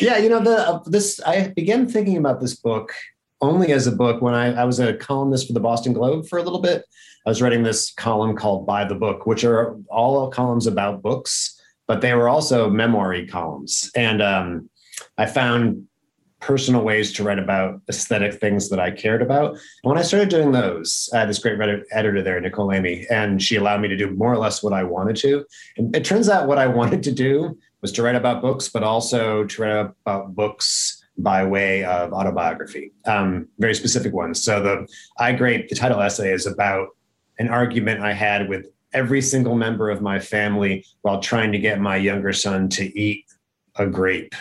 [0.00, 2.92] yeah, you know, the uh, this I began thinking about this book
[3.40, 6.38] only as a book when I, I was a columnist for the Boston Globe for
[6.38, 6.84] a little bit.
[7.26, 11.60] I was writing this column called By the Book, which are all columns about books,
[11.86, 13.90] but they were also memory columns.
[13.94, 14.70] And um,
[15.16, 15.88] I found
[16.40, 19.50] personal ways to write about aesthetic things that I cared about.
[19.50, 19.60] And
[19.90, 21.58] when I started doing those, I had this great
[21.90, 24.84] editor there, Nicole Lamy, and she allowed me to do more or less what I
[24.84, 25.44] wanted to.
[25.76, 28.82] And it turns out what I wanted to do was to write about books, but
[28.82, 34.42] also to write about books by way of autobiography, um, very specific ones.
[34.42, 34.88] So the
[35.18, 36.88] I Grape, the title essay is about
[37.38, 41.80] an argument I had with every single member of my family while trying to get
[41.80, 43.26] my younger son to eat
[43.76, 44.34] a grape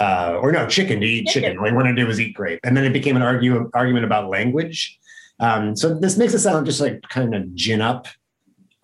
[0.00, 1.42] uh, or no, chicken to eat chicken.
[1.42, 1.60] chicken.
[1.60, 2.60] What he wanted to do was eat grape.
[2.64, 4.98] And then it became an argue, argument about language.
[5.40, 8.06] Um, so this makes it sound just like kind of gin up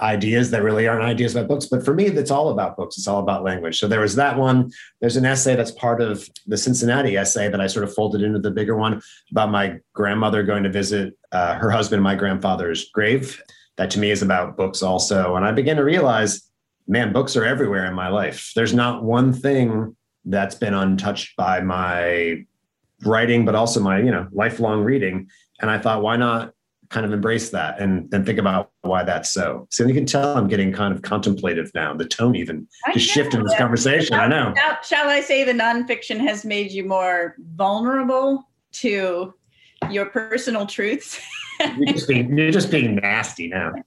[0.01, 1.67] ideas that really aren't ideas about books.
[1.67, 2.99] But for me, it's all about books.
[2.99, 3.79] It's all about language.
[3.79, 4.73] So there was that one.
[5.01, 8.41] There's an essay that's part of the Cincinnati essay that I sort of folded into
[8.41, 13.41] the bigger one about my grandmother going to visit uh, her husband, my grandfather's grave.
[13.77, 15.37] That to me is about books also.
[15.37, 16.49] And I began to realize,
[16.87, 18.53] man, books are everywhere in my life.
[18.57, 22.45] There's not one thing that's been untouched by my
[23.05, 25.29] writing, but also my, you know, lifelong reading.
[25.61, 26.53] And I thought, why not
[26.95, 29.67] kind of embrace that and then think about why that's so.
[29.71, 31.93] So you can tell I'm getting kind of contemplative now.
[31.93, 34.15] The tone even just shifted in this conversation.
[34.15, 34.55] I know.
[34.85, 39.35] shall I say the nonfiction has made you more vulnerable to
[39.91, 41.21] your personal truths?
[41.79, 43.73] you're, just being, you're just being nasty now.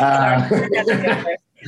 [0.00, 0.48] Uh,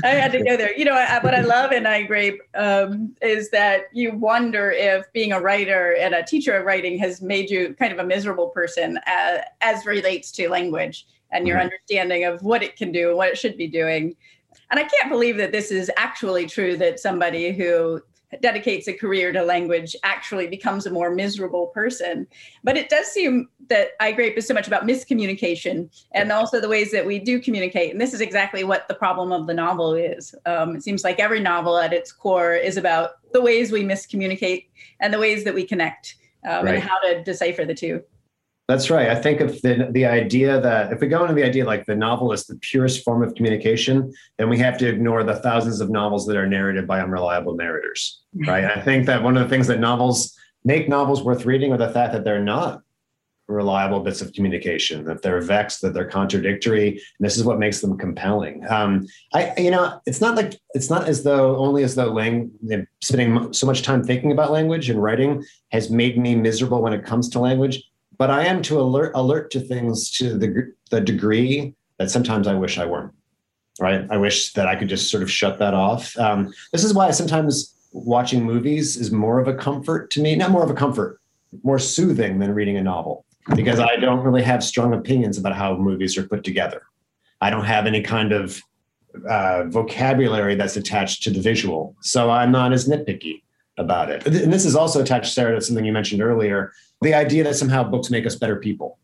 [0.04, 0.76] I had to go there.
[0.76, 5.10] You know, I, what I love in I Grape um, is that you wonder if
[5.12, 8.48] being a writer and a teacher of writing has made you kind of a miserable
[8.48, 11.64] person as, uh, as relates to language and your mm-hmm.
[11.64, 14.16] understanding of what it can do and what it should be doing.
[14.70, 18.02] And I can't believe that this is actually true that somebody who
[18.40, 22.26] dedicates a career to language actually becomes a more miserable person.
[22.64, 26.68] But it does seem that I Grape is so much about miscommunication and also the
[26.68, 27.92] ways that we do communicate.
[27.92, 30.34] And this is exactly what the problem of the novel is.
[30.46, 34.66] Um, it seems like every novel at its core is about the ways we miscommunicate
[35.00, 36.74] and the ways that we connect um, right.
[36.74, 38.02] and how to decipher the two.
[38.72, 39.10] That's right.
[39.10, 41.94] I think of the the idea that if we go into the idea like the
[41.94, 45.90] novel is the purest form of communication, then we have to ignore the thousands of
[45.90, 48.22] novels that are narrated by unreliable narrators.
[48.46, 48.64] Right.
[48.64, 51.90] I think that one of the things that novels make novels worth reading are the
[51.90, 52.80] fact that they're not
[53.46, 56.92] reliable bits of communication, that they're vexed, that they're contradictory.
[56.92, 58.64] And this is what makes them compelling.
[58.70, 62.50] Um, I, you know, it's not like it's not as though only as though lang-
[63.02, 67.04] spending so much time thinking about language and writing has made me miserable when it
[67.04, 67.82] comes to language
[68.22, 72.54] but I am to alert alert to things to the the degree that sometimes I
[72.54, 73.12] wish I weren't.
[73.80, 74.06] Right?
[74.10, 76.16] I wish that I could just sort of shut that off.
[76.16, 80.36] Um, this is why sometimes watching movies is more of a comfort to me.
[80.36, 81.18] Not more of a comfort,
[81.64, 83.24] more soothing than reading a novel
[83.56, 86.82] because I don't really have strong opinions about how movies are put together.
[87.40, 88.62] I don't have any kind of
[89.28, 93.42] uh, vocabulary that's attached to the visual, so I'm not as nitpicky
[93.82, 94.26] about it.
[94.26, 96.72] And this is also attached, Sarah, to something you mentioned earlier
[97.02, 98.98] the idea that somehow books make us better people.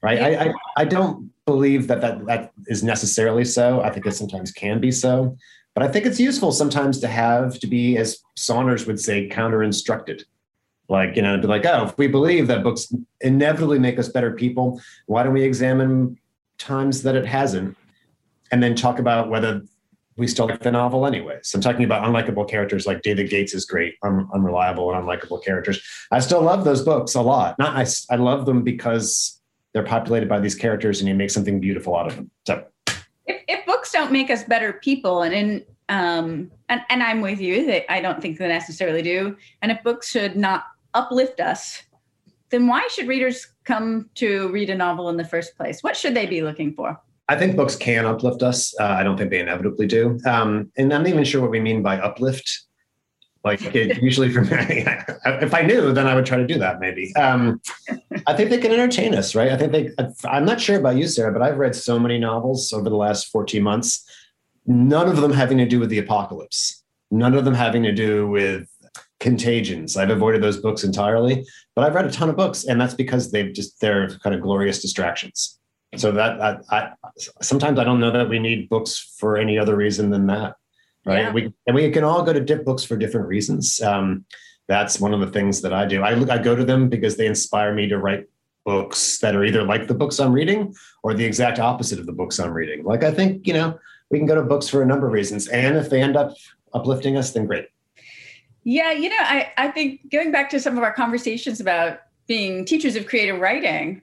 [0.00, 0.20] Right.
[0.20, 3.80] I, I, I don't believe that, that that is necessarily so.
[3.80, 5.36] I think it sometimes can be so.
[5.74, 9.62] But I think it's useful sometimes to have to be, as Saunders would say, counter
[9.62, 10.24] instructed.
[10.88, 12.92] Like, you know, be like, oh, if we believe that books
[13.22, 16.18] inevitably make us better people, why don't we examine
[16.58, 17.76] times that it hasn't?
[18.52, 19.62] And then talk about whether
[20.16, 21.52] we still like the novel anyways.
[21.54, 25.82] I'm talking about unlikable characters like David Gates is great, un- unreliable and unlikable characters.
[26.10, 27.58] I still love those books a lot.
[27.58, 29.40] Not I, I love them because
[29.72, 32.30] they're populated by these characters and you make something beautiful out of them.
[32.46, 32.64] So
[33.26, 37.40] if, if books don't make us better people and in um and, and I'm with
[37.40, 39.36] you that I don't think they necessarily do.
[39.62, 41.82] And if books should not uplift us,
[42.50, 45.82] then why should readers come to read a novel in the first place?
[45.82, 47.00] What should they be looking for?
[47.28, 48.74] I think books can uplift us.
[48.78, 50.18] Uh, I don't think they inevitably do.
[50.26, 52.64] Um, and I'm not even sure what we mean by uplift.
[53.42, 54.50] Like it, usually for me,
[55.26, 57.14] if I knew, then I would try to do that maybe.
[57.16, 57.60] Um,
[58.26, 59.52] I think they can entertain us, right?
[59.52, 59.90] I think they,
[60.24, 63.28] I'm not sure about you, Sarah, but I've read so many novels over the last
[63.28, 64.04] 14 months,
[64.66, 68.28] none of them having to do with the apocalypse, none of them having to do
[68.28, 68.68] with
[69.20, 69.96] contagions.
[69.96, 73.30] I've avoided those books entirely, but I've read a ton of books and that's because
[73.30, 75.58] they've just, they're kind of glorious distractions
[75.96, 76.92] so that I, I,
[77.42, 80.56] sometimes I don't know that we need books for any other reason than that,
[81.04, 81.24] right?
[81.24, 81.32] Yeah.
[81.32, 83.80] We and we can all go to dip books for different reasons.
[83.80, 84.24] Um,
[84.68, 86.02] that's one of the things that I do.
[86.02, 88.26] I, look, I go to them because they inspire me to write
[88.64, 92.12] books that are either like the books I'm reading or the exact opposite of the
[92.12, 92.84] books I'm reading.
[92.84, 93.78] Like I think you know
[94.10, 96.34] we can go to books for a number of reasons, and if they end up
[96.72, 97.68] uplifting us, then great.
[98.64, 102.64] Yeah, you know, I, I think going back to some of our conversations about being
[102.64, 104.00] teachers of creative writing,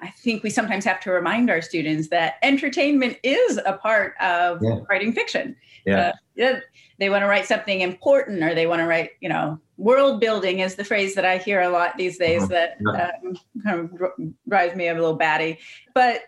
[0.00, 4.60] I think we sometimes have to remind our students that entertainment is a part of
[4.62, 4.80] yeah.
[4.88, 5.56] writing fiction.
[5.86, 6.08] Yeah.
[6.08, 6.60] Uh, yeah.
[6.98, 10.60] They want to write something important or they want to write, you know, world building
[10.60, 12.72] is the phrase that I hear a lot these days uh-huh.
[12.92, 15.58] that um, kind of drives me a little batty.
[15.94, 16.22] But,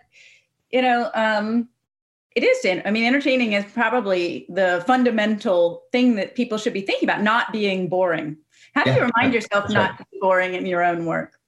[0.71, 1.69] you know, um,
[2.35, 7.09] it is i mean entertaining is probably the fundamental thing that people should be thinking
[7.09, 8.37] about not being boring
[8.75, 9.97] how do yeah, you remind yourself not right.
[9.97, 11.38] to be boring in your own work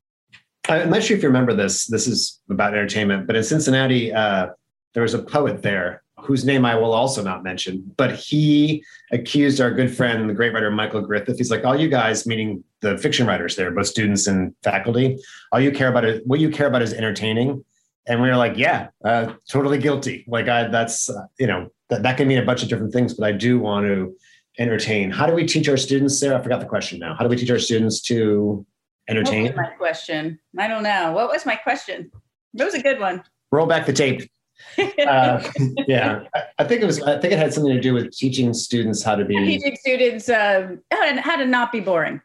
[0.71, 4.47] i'm not sure if you remember this this is about entertainment but in cincinnati uh,
[4.93, 9.59] there was a poet there whose name i will also not mention but he accused
[9.59, 12.97] our good friend the great writer michael griffith he's like all you guys meaning the
[12.97, 15.17] fiction writers there both students and faculty
[15.51, 17.63] all you care about is what you care about is entertaining
[18.07, 20.25] and we were like, yeah, uh, totally guilty.
[20.27, 23.13] Like I, that's, uh, you know, that, that can mean a bunch of different things,
[23.13, 24.15] but I do want to
[24.59, 25.11] entertain.
[25.11, 26.39] How do we teach our students, Sarah?
[26.39, 27.15] I forgot the question now.
[27.15, 28.65] How do we teach our students to
[29.07, 29.43] entertain?
[29.43, 30.39] What was my question?
[30.57, 31.11] I don't know.
[31.13, 32.11] What was my question?
[32.57, 33.23] It was a good one.
[33.51, 34.29] Roll back the tape.
[35.07, 35.41] uh,
[35.87, 36.23] yeah,
[36.59, 37.01] I think it was.
[37.01, 40.29] I think it had something to do with teaching students how to be teaching students
[40.29, 42.21] um, how, to, how to not be boring.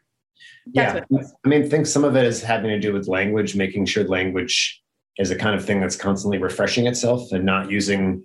[0.73, 3.55] That's yeah, I mean, I think some of it is having to do with language,
[3.55, 4.83] making sure language
[5.17, 8.23] is a kind of thing that's constantly refreshing itself and not using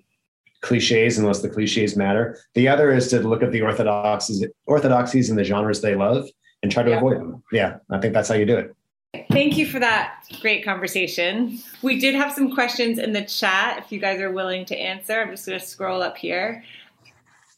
[0.60, 2.38] cliches unless the cliches matter.
[2.54, 6.28] The other is to look at the orthodoxies, orthodoxies and the genres they love
[6.62, 6.96] and try to yeah.
[6.96, 7.42] avoid them.
[7.52, 8.74] Yeah, I think that's how you do it.
[9.30, 11.58] Thank you for that great conversation.
[11.82, 15.20] We did have some questions in the chat if you guys are willing to answer.
[15.20, 16.64] I'm just going to scroll up here.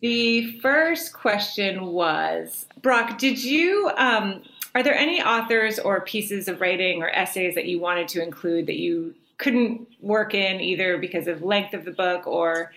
[0.00, 4.42] The first question was Brock, did you, um,
[4.74, 8.66] are there any authors or pieces of writing or essays that you wanted to include
[8.66, 12.72] that you couldn't work in either because of length of the book or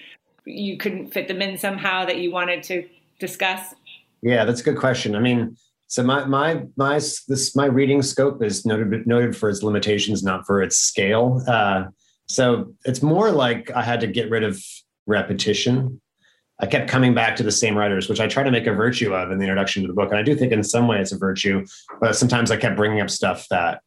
[0.46, 2.88] you couldn't fit them in somehow that you wanted to
[3.20, 3.74] discuss?
[4.22, 5.16] Yeah, that's a good question.
[5.16, 5.58] I mean,
[5.88, 10.46] so my my my this my reading scope is noted noted for its limitations, not
[10.46, 11.42] for its scale.
[11.48, 11.86] Uh,
[12.28, 14.62] so it's more like I had to get rid of
[15.06, 16.02] repetition.
[16.60, 19.14] I kept coming back to the same writers, which I try to make a virtue
[19.14, 21.14] of in the introduction to the book, and I do think in some way it's
[21.14, 21.66] a virtue.
[22.02, 23.82] But sometimes I kept bringing up stuff that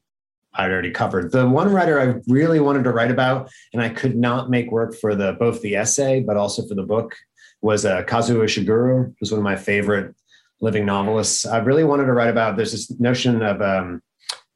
[0.54, 1.32] I'd already covered.
[1.32, 4.94] The one writer I really wanted to write about, and I could not make work
[4.94, 7.14] for the both the essay but also for the book,
[7.60, 9.14] was uh, Kazuo Ishiguro.
[9.20, 10.14] Was one of my favorite
[10.60, 11.46] living novelists.
[11.46, 12.56] I really wanted to write about.
[12.56, 14.02] There's this notion of um,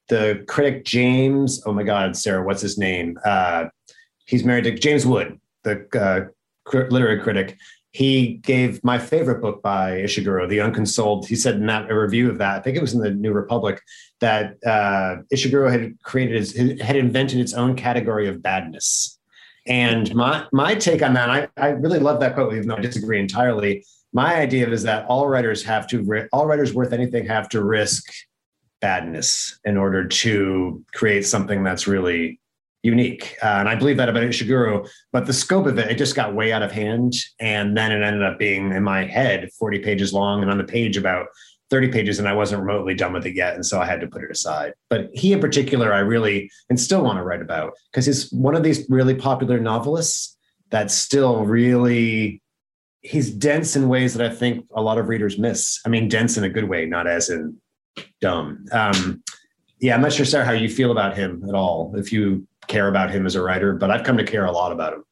[0.08, 1.62] the critic James.
[1.66, 3.18] Oh my God, Sarah, what's his name?
[3.24, 3.66] Uh,
[4.26, 7.56] he's married to James Wood, the uh, literary critic,
[7.94, 11.28] he gave my favorite book by Ishiguro, The Unconsoled.
[11.28, 13.32] He said in that a review of that, I think it was in the New
[13.32, 13.80] Republic,
[14.18, 19.16] that uh, Ishiguro had created his, had invented its own category of badness.
[19.68, 22.80] And my my take on that, I, I really love that quote, even though I
[22.80, 23.84] disagree entirely.
[24.14, 28.10] My idea is that all writers have to all writers worth anything have to risk
[28.80, 32.40] badness in order to create something that's really
[32.84, 33.36] unique.
[33.42, 36.34] Uh, and I believe that about Ishiguro, but the scope of it, it just got
[36.34, 37.14] way out of hand.
[37.40, 40.64] And then it ended up being in my head 40 pages long and on the
[40.64, 41.26] page about
[41.70, 43.54] 30 pages, and I wasn't remotely done with it yet.
[43.54, 44.74] And so I had to put it aside.
[44.90, 48.54] But he in particular, I really and still want to write about because he's one
[48.54, 50.36] of these really popular novelists
[50.70, 52.42] that's still really
[53.04, 55.78] he's dense in ways that I think a lot of readers miss.
[55.84, 57.56] I mean, dense in a good way, not as in
[58.20, 58.64] dumb.
[58.72, 59.22] Um,
[59.78, 61.92] yeah, I'm not sure, Sarah, how you feel about him at all.
[61.96, 64.72] If you care about him as a writer, but I've come to care a lot
[64.72, 65.04] about him.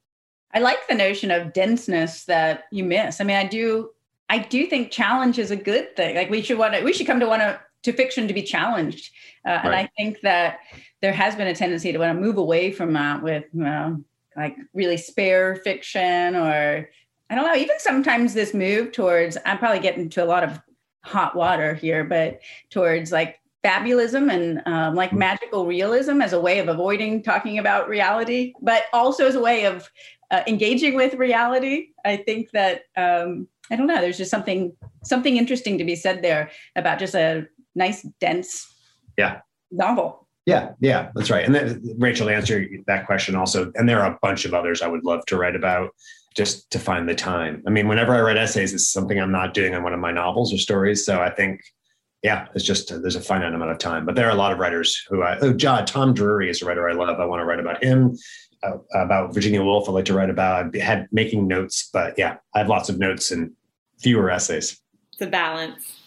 [0.54, 3.20] I like the notion of denseness that you miss.
[3.20, 3.90] I mean, I do
[4.28, 6.16] I do think challenge is a good thing.
[6.16, 8.42] Like we should want to we should come to want to to fiction to be
[8.42, 9.12] challenged.
[9.46, 9.64] Uh, right.
[9.64, 10.60] And I think that
[11.02, 14.02] there has been a tendency to want to move away from that with you know,
[14.36, 16.88] like really spare fiction or
[17.32, 20.60] I don't know, even sometimes this move towards I'm probably getting to a lot of
[21.02, 25.20] hot water here, but towards like fabulism and um, like mm-hmm.
[25.20, 29.64] magical realism as a way of avoiding talking about reality, but also as a way
[29.64, 29.90] of
[30.30, 31.88] uh, engaging with reality.
[32.04, 34.02] I think that um, I don't know.
[34.02, 38.70] There's just something something interesting to be said there about just a nice, dense,
[39.16, 40.28] yeah, novel.
[40.44, 41.46] Yeah, yeah, that's right.
[41.46, 43.72] And then Rachel answer that question also.
[43.74, 45.94] And there are a bunch of others I would love to write about
[46.34, 47.62] just to find the time.
[47.66, 50.12] I mean, whenever I write essays, it's something I'm not doing on one of my
[50.12, 51.04] novels or stories.
[51.04, 51.60] So I think
[52.22, 54.06] yeah, it's just uh, there's a finite amount of time.
[54.06, 56.66] But there are a lot of writers who I oh, John Tom Drury is a
[56.66, 57.18] writer I love.
[57.18, 58.16] I want to write about him.
[58.62, 60.76] Uh, about Virginia Woolf, I like to write about.
[60.76, 63.50] I had making notes, but yeah, I have lots of notes and
[63.98, 64.80] fewer essays.
[65.12, 65.98] It's a balance.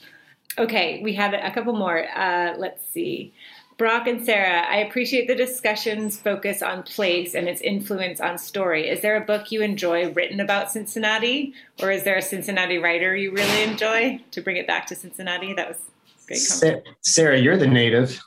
[0.57, 2.07] Okay, we have a couple more.
[2.17, 3.33] Uh, let's see.
[3.77, 8.87] Brock and Sarah, I appreciate the discussion's focus on place and its influence on story.
[8.87, 13.15] Is there a book you enjoy written about Cincinnati, or is there a Cincinnati writer
[13.15, 14.21] you really enjoy?
[14.31, 15.77] To bring it back to Cincinnati, that was
[16.25, 16.37] great.
[16.37, 18.21] Sa- Sarah, you're the native.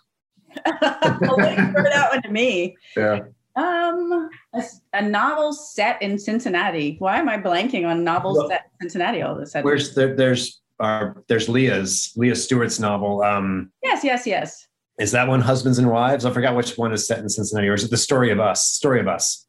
[0.83, 2.77] well, for that one to me.
[2.95, 3.21] Yeah.
[3.57, 6.97] Um, a, a, novel set in Cincinnati.
[7.01, 9.65] Why am I blanking on novels well, set in Cincinnati all of a sudden?
[9.65, 13.23] Where's there, there's uh, there's Leah's Leah Stewart's novel.
[13.23, 14.68] Um, yes, yes, yes.
[14.99, 16.25] Is that one Husbands and Wives?
[16.25, 18.67] I forgot which one is set in Cincinnati, or is it The Story of Us?
[18.67, 19.47] Story of Us.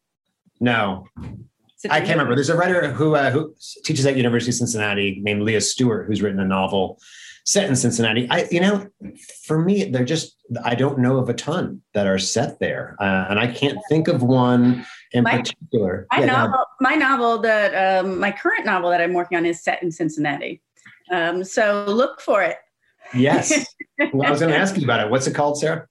[0.59, 1.07] No,
[1.89, 2.35] I can't remember.
[2.35, 6.21] There's a writer who uh, who teaches at University of Cincinnati named Leah Stewart, who's
[6.21, 6.99] written a novel
[7.45, 8.27] set in Cincinnati.
[8.29, 8.87] I, you know,
[9.45, 13.27] for me, they're just I don't know of a ton that are set there, uh,
[13.29, 16.05] and I can't think of one in my, particular.
[16.11, 19.63] My yeah, novel, my novel that um, my current novel that I'm working on is
[19.63, 20.61] set in Cincinnati.
[21.11, 22.57] Um, so look for it.
[23.13, 23.65] Yes.
[24.13, 25.09] well, I was going to ask you about it.
[25.09, 25.87] What's it called, Sarah?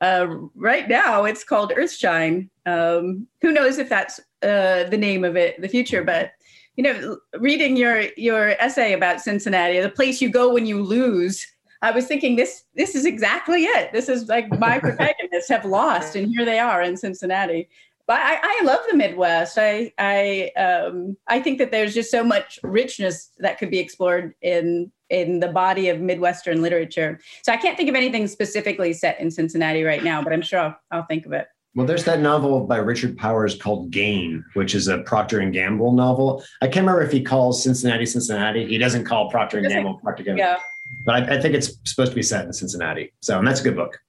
[0.00, 2.48] Uh, right now, it's called Earthshine.
[2.66, 6.02] Um, who knows if that's uh, the name of it the future?
[6.02, 6.32] But
[6.76, 11.46] you know, reading your your essay about Cincinnati, the place you go when you lose.
[11.82, 13.92] I was thinking this this is exactly it.
[13.92, 17.68] This is like my protagonists have lost, and here they are in Cincinnati
[18.10, 19.56] but I, I, love the Midwest.
[19.56, 24.34] I I um, I think that there's just so much richness that could be explored
[24.42, 27.20] in in the body of Midwestern literature.
[27.44, 30.58] So I can't think of anything specifically set in Cincinnati right now, but I'm sure
[30.58, 31.46] I'll, I'll think of it.
[31.76, 35.92] Well, there's that novel by Richard Powers called Gain, which is a Procter and Gamble
[35.92, 36.42] novel.
[36.62, 38.66] I can't remember if he calls Cincinnati Cincinnati.
[38.66, 40.40] He doesn't call Procter and Gamble Procter Gamble.
[40.40, 40.58] Yeah.
[41.06, 43.12] But I, I think it's supposed to be set in Cincinnati.
[43.20, 44.00] So, and that's a good book.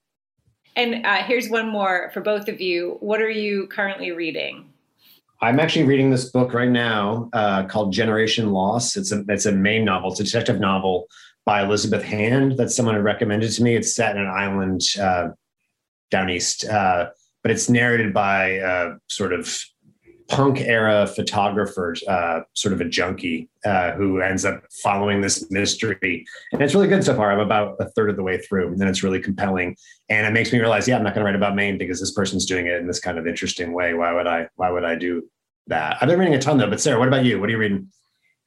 [0.75, 2.97] And uh, here's one more for both of you.
[2.99, 4.71] What are you currently reading?
[5.41, 8.95] I'm actually reading this book right now uh, called Generation Loss.
[8.95, 10.11] It's a it's a Maine novel.
[10.11, 11.07] It's a detective novel
[11.45, 13.75] by Elizabeth Hand that someone had recommended to me.
[13.75, 15.29] It's set in an island uh,
[16.11, 17.09] down east, uh,
[17.41, 19.59] but it's narrated by a sort of
[20.31, 26.25] punk era photographer, uh, sort of a junkie uh, who ends up following this mystery.
[26.53, 27.33] And it's really good so far.
[27.33, 29.75] I'm about a third of the way through, and then it's really compelling.
[30.09, 32.11] And it makes me realize, yeah, I'm not going to write about Maine because this
[32.11, 33.93] person's doing it in this kind of interesting way.
[33.93, 34.47] Why would I?
[34.55, 35.29] Why would I do
[35.67, 35.97] that?
[35.99, 36.69] I've been reading a ton though.
[36.69, 37.39] But Sarah, what about you?
[37.39, 37.89] What are you reading?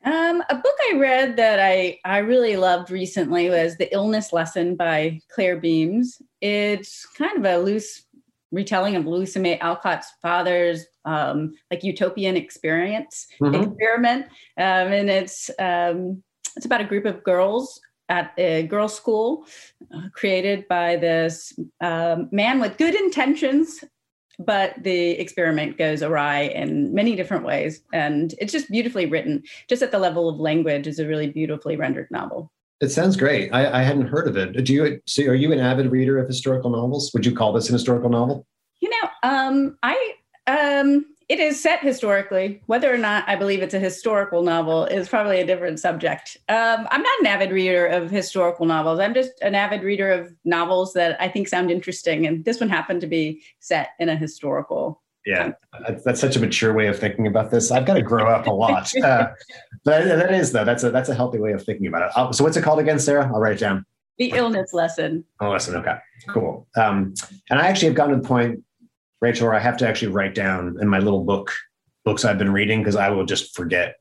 [0.06, 4.74] Um, a book I read that I I really loved recently was The Illness Lesson
[4.74, 6.20] by Clare Beams.
[6.40, 8.04] It's kind of a loose
[8.54, 13.62] retelling of Louisa May Alcott's father's um, like utopian experience mm-hmm.
[13.62, 14.26] experiment,
[14.58, 16.22] um, and it's um,
[16.56, 19.46] it's about a group of girls at a girls' school
[19.94, 23.82] uh, created by this um, man with good intentions.
[24.38, 29.44] But the experiment goes awry in many different ways, and it's just beautifully written.
[29.68, 32.50] Just at the level of language, is a really beautifully rendered novel.
[32.80, 33.50] It sounds great.
[33.52, 34.64] I, I, hadn't heard of it.
[34.64, 35.00] Do you?
[35.06, 37.12] So, are you an avid reader of historical novels?
[37.14, 38.46] Would you call this an historical novel?
[38.80, 40.14] You know, um, I
[40.46, 42.62] um, it is set historically.
[42.66, 46.36] Whether or not I believe it's a historical novel is probably a different subject.
[46.48, 48.98] Um, I'm not an avid reader of historical novels.
[48.98, 52.68] I'm just an avid reader of novels that I think sound interesting, and this one
[52.68, 55.00] happened to be set in a historical.
[55.26, 55.52] Yeah,
[56.04, 57.70] that's such a mature way of thinking about this.
[57.70, 59.28] I've got to grow up a lot, uh,
[59.84, 60.64] but that is though.
[60.64, 62.12] That's a that's a healthy way of thinking about it.
[62.14, 63.26] Uh, so, what's it called again, Sarah?
[63.26, 63.86] I'll write it down.
[64.18, 65.24] The illness lesson.
[65.40, 65.76] Oh, lesson.
[65.76, 65.96] Okay,
[66.28, 66.68] cool.
[66.76, 67.14] Um,
[67.50, 68.62] and I actually have gotten to the point
[69.24, 71.50] Rachel, where I have to actually write down in my little book
[72.04, 73.96] books I've been reading because I will just forget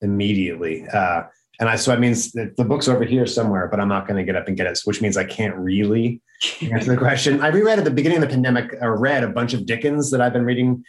[0.00, 0.88] immediately.
[0.88, 1.24] Uh,
[1.60, 4.16] and I, so that means that the book's over here somewhere, but I'm not going
[4.16, 6.20] to get up and get it, which means I can't really
[6.60, 7.40] answer the question.
[7.40, 10.20] I reread at the beginning of the pandemic, or read a bunch of Dickens that
[10.20, 10.84] I've been reading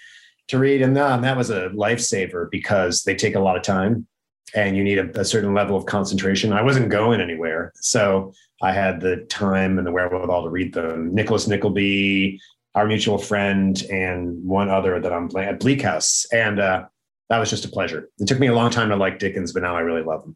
[0.48, 0.82] to read.
[0.82, 4.08] And um, that was a lifesaver because they take a lot of time
[4.56, 6.54] and you need a, a certain level of concentration.
[6.54, 7.72] I wasn't going anywhere.
[7.76, 11.14] So I had the time and the wherewithal to read them.
[11.14, 12.40] Nicholas Nickleby,
[12.76, 16.26] our mutual friend, and one other that I'm playing at Bleak House.
[16.32, 16.86] And uh,
[17.30, 18.10] that was just a pleasure.
[18.20, 20.36] It took me a long time to like Dickens, but now I really love him.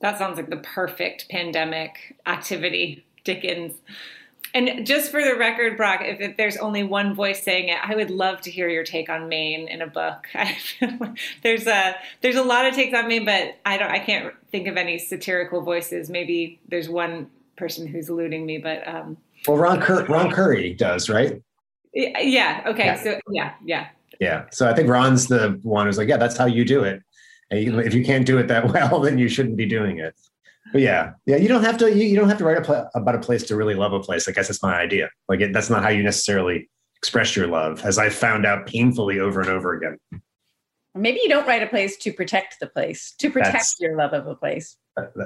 [0.00, 3.74] That sounds like the perfect pandemic activity, Dickens.
[4.54, 7.94] And just for the record, Brock, if, if, there's only one voice saying it, I
[7.94, 10.26] would love to hear your take on Maine in a book.
[11.42, 14.66] there's a there's a lot of takes on Maine, but I don't I can't think
[14.66, 16.08] of any satirical voices.
[16.08, 21.10] Maybe there's one person who's eluding me, but um, well, Ron Cur- Ron Currie does,
[21.10, 21.42] right?
[21.92, 22.62] Yeah.
[22.66, 22.86] Okay.
[22.86, 23.02] Yeah.
[23.02, 23.88] So yeah, yeah.
[24.20, 24.46] Yeah.
[24.50, 27.02] So I think Ron's the one who's like, yeah, that's how you do it.
[27.50, 30.14] And if you can't do it that well, then you shouldn't be doing it.
[30.72, 31.94] But yeah, yeah, you don't have to.
[31.94, 34.00] You, you don't have to write a pl- about a place to really love a
[34.00, 34.28] place.
[34.28, 35.08] I guess that's my idea.
[35.28, 39.18] Like it, that's not how you necessarily express your love, as I found out painfully
[39.18, 39.98] over and over again.
[40.94, 44.12] Maybe you don't write a place to protect the place, to protect that's, your love
[44.12, 44.76] of a place.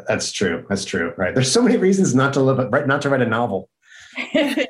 [0.06, 0.66] That's true.
[0.68, 1.14] That's true.
[1.16, 1.34] Right.
[1.34, 3.68] There's so many reasons not to live, not to write a novel.
[4.34, 4.66] well,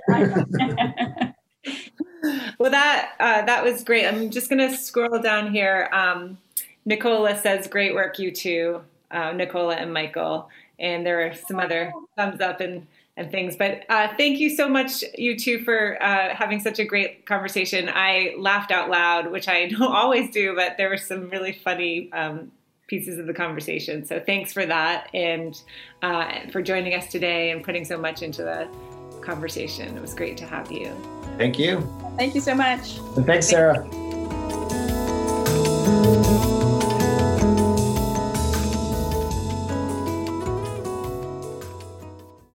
[2.70, 4.06] that uh, that was great.
[4.06, 5.90] I'm just going to scroll down here.
[5.92, 6.38] Um,
[6.84, 11.92] Nicola says, "Great work, you two, uh, Nicola and Michael." And there are some other
[12.16, 13.56] thumbs up and and things.
[13.56, 17.90] But uh, thank you so much, you two, for uh, having such a great conversation.
[17.92, 22.10] I laughed out loud, which I don't always do, but there were some really funny
[22.12, 22.50] um,
[22.86, 24.04] pieces of the conversation.
[24.04, 25.60] So thanks for that and
[26.02, 28.68] uh, for joining us today and putting so much into the
[29.20, 29.96] conversation.
[29.96, 30.94] It was great to have you.
[31.38, 31.80] Thank you.
[32.16, 32.98] Thank you so much.
[33.16, 33.88] And thanks, Sarah.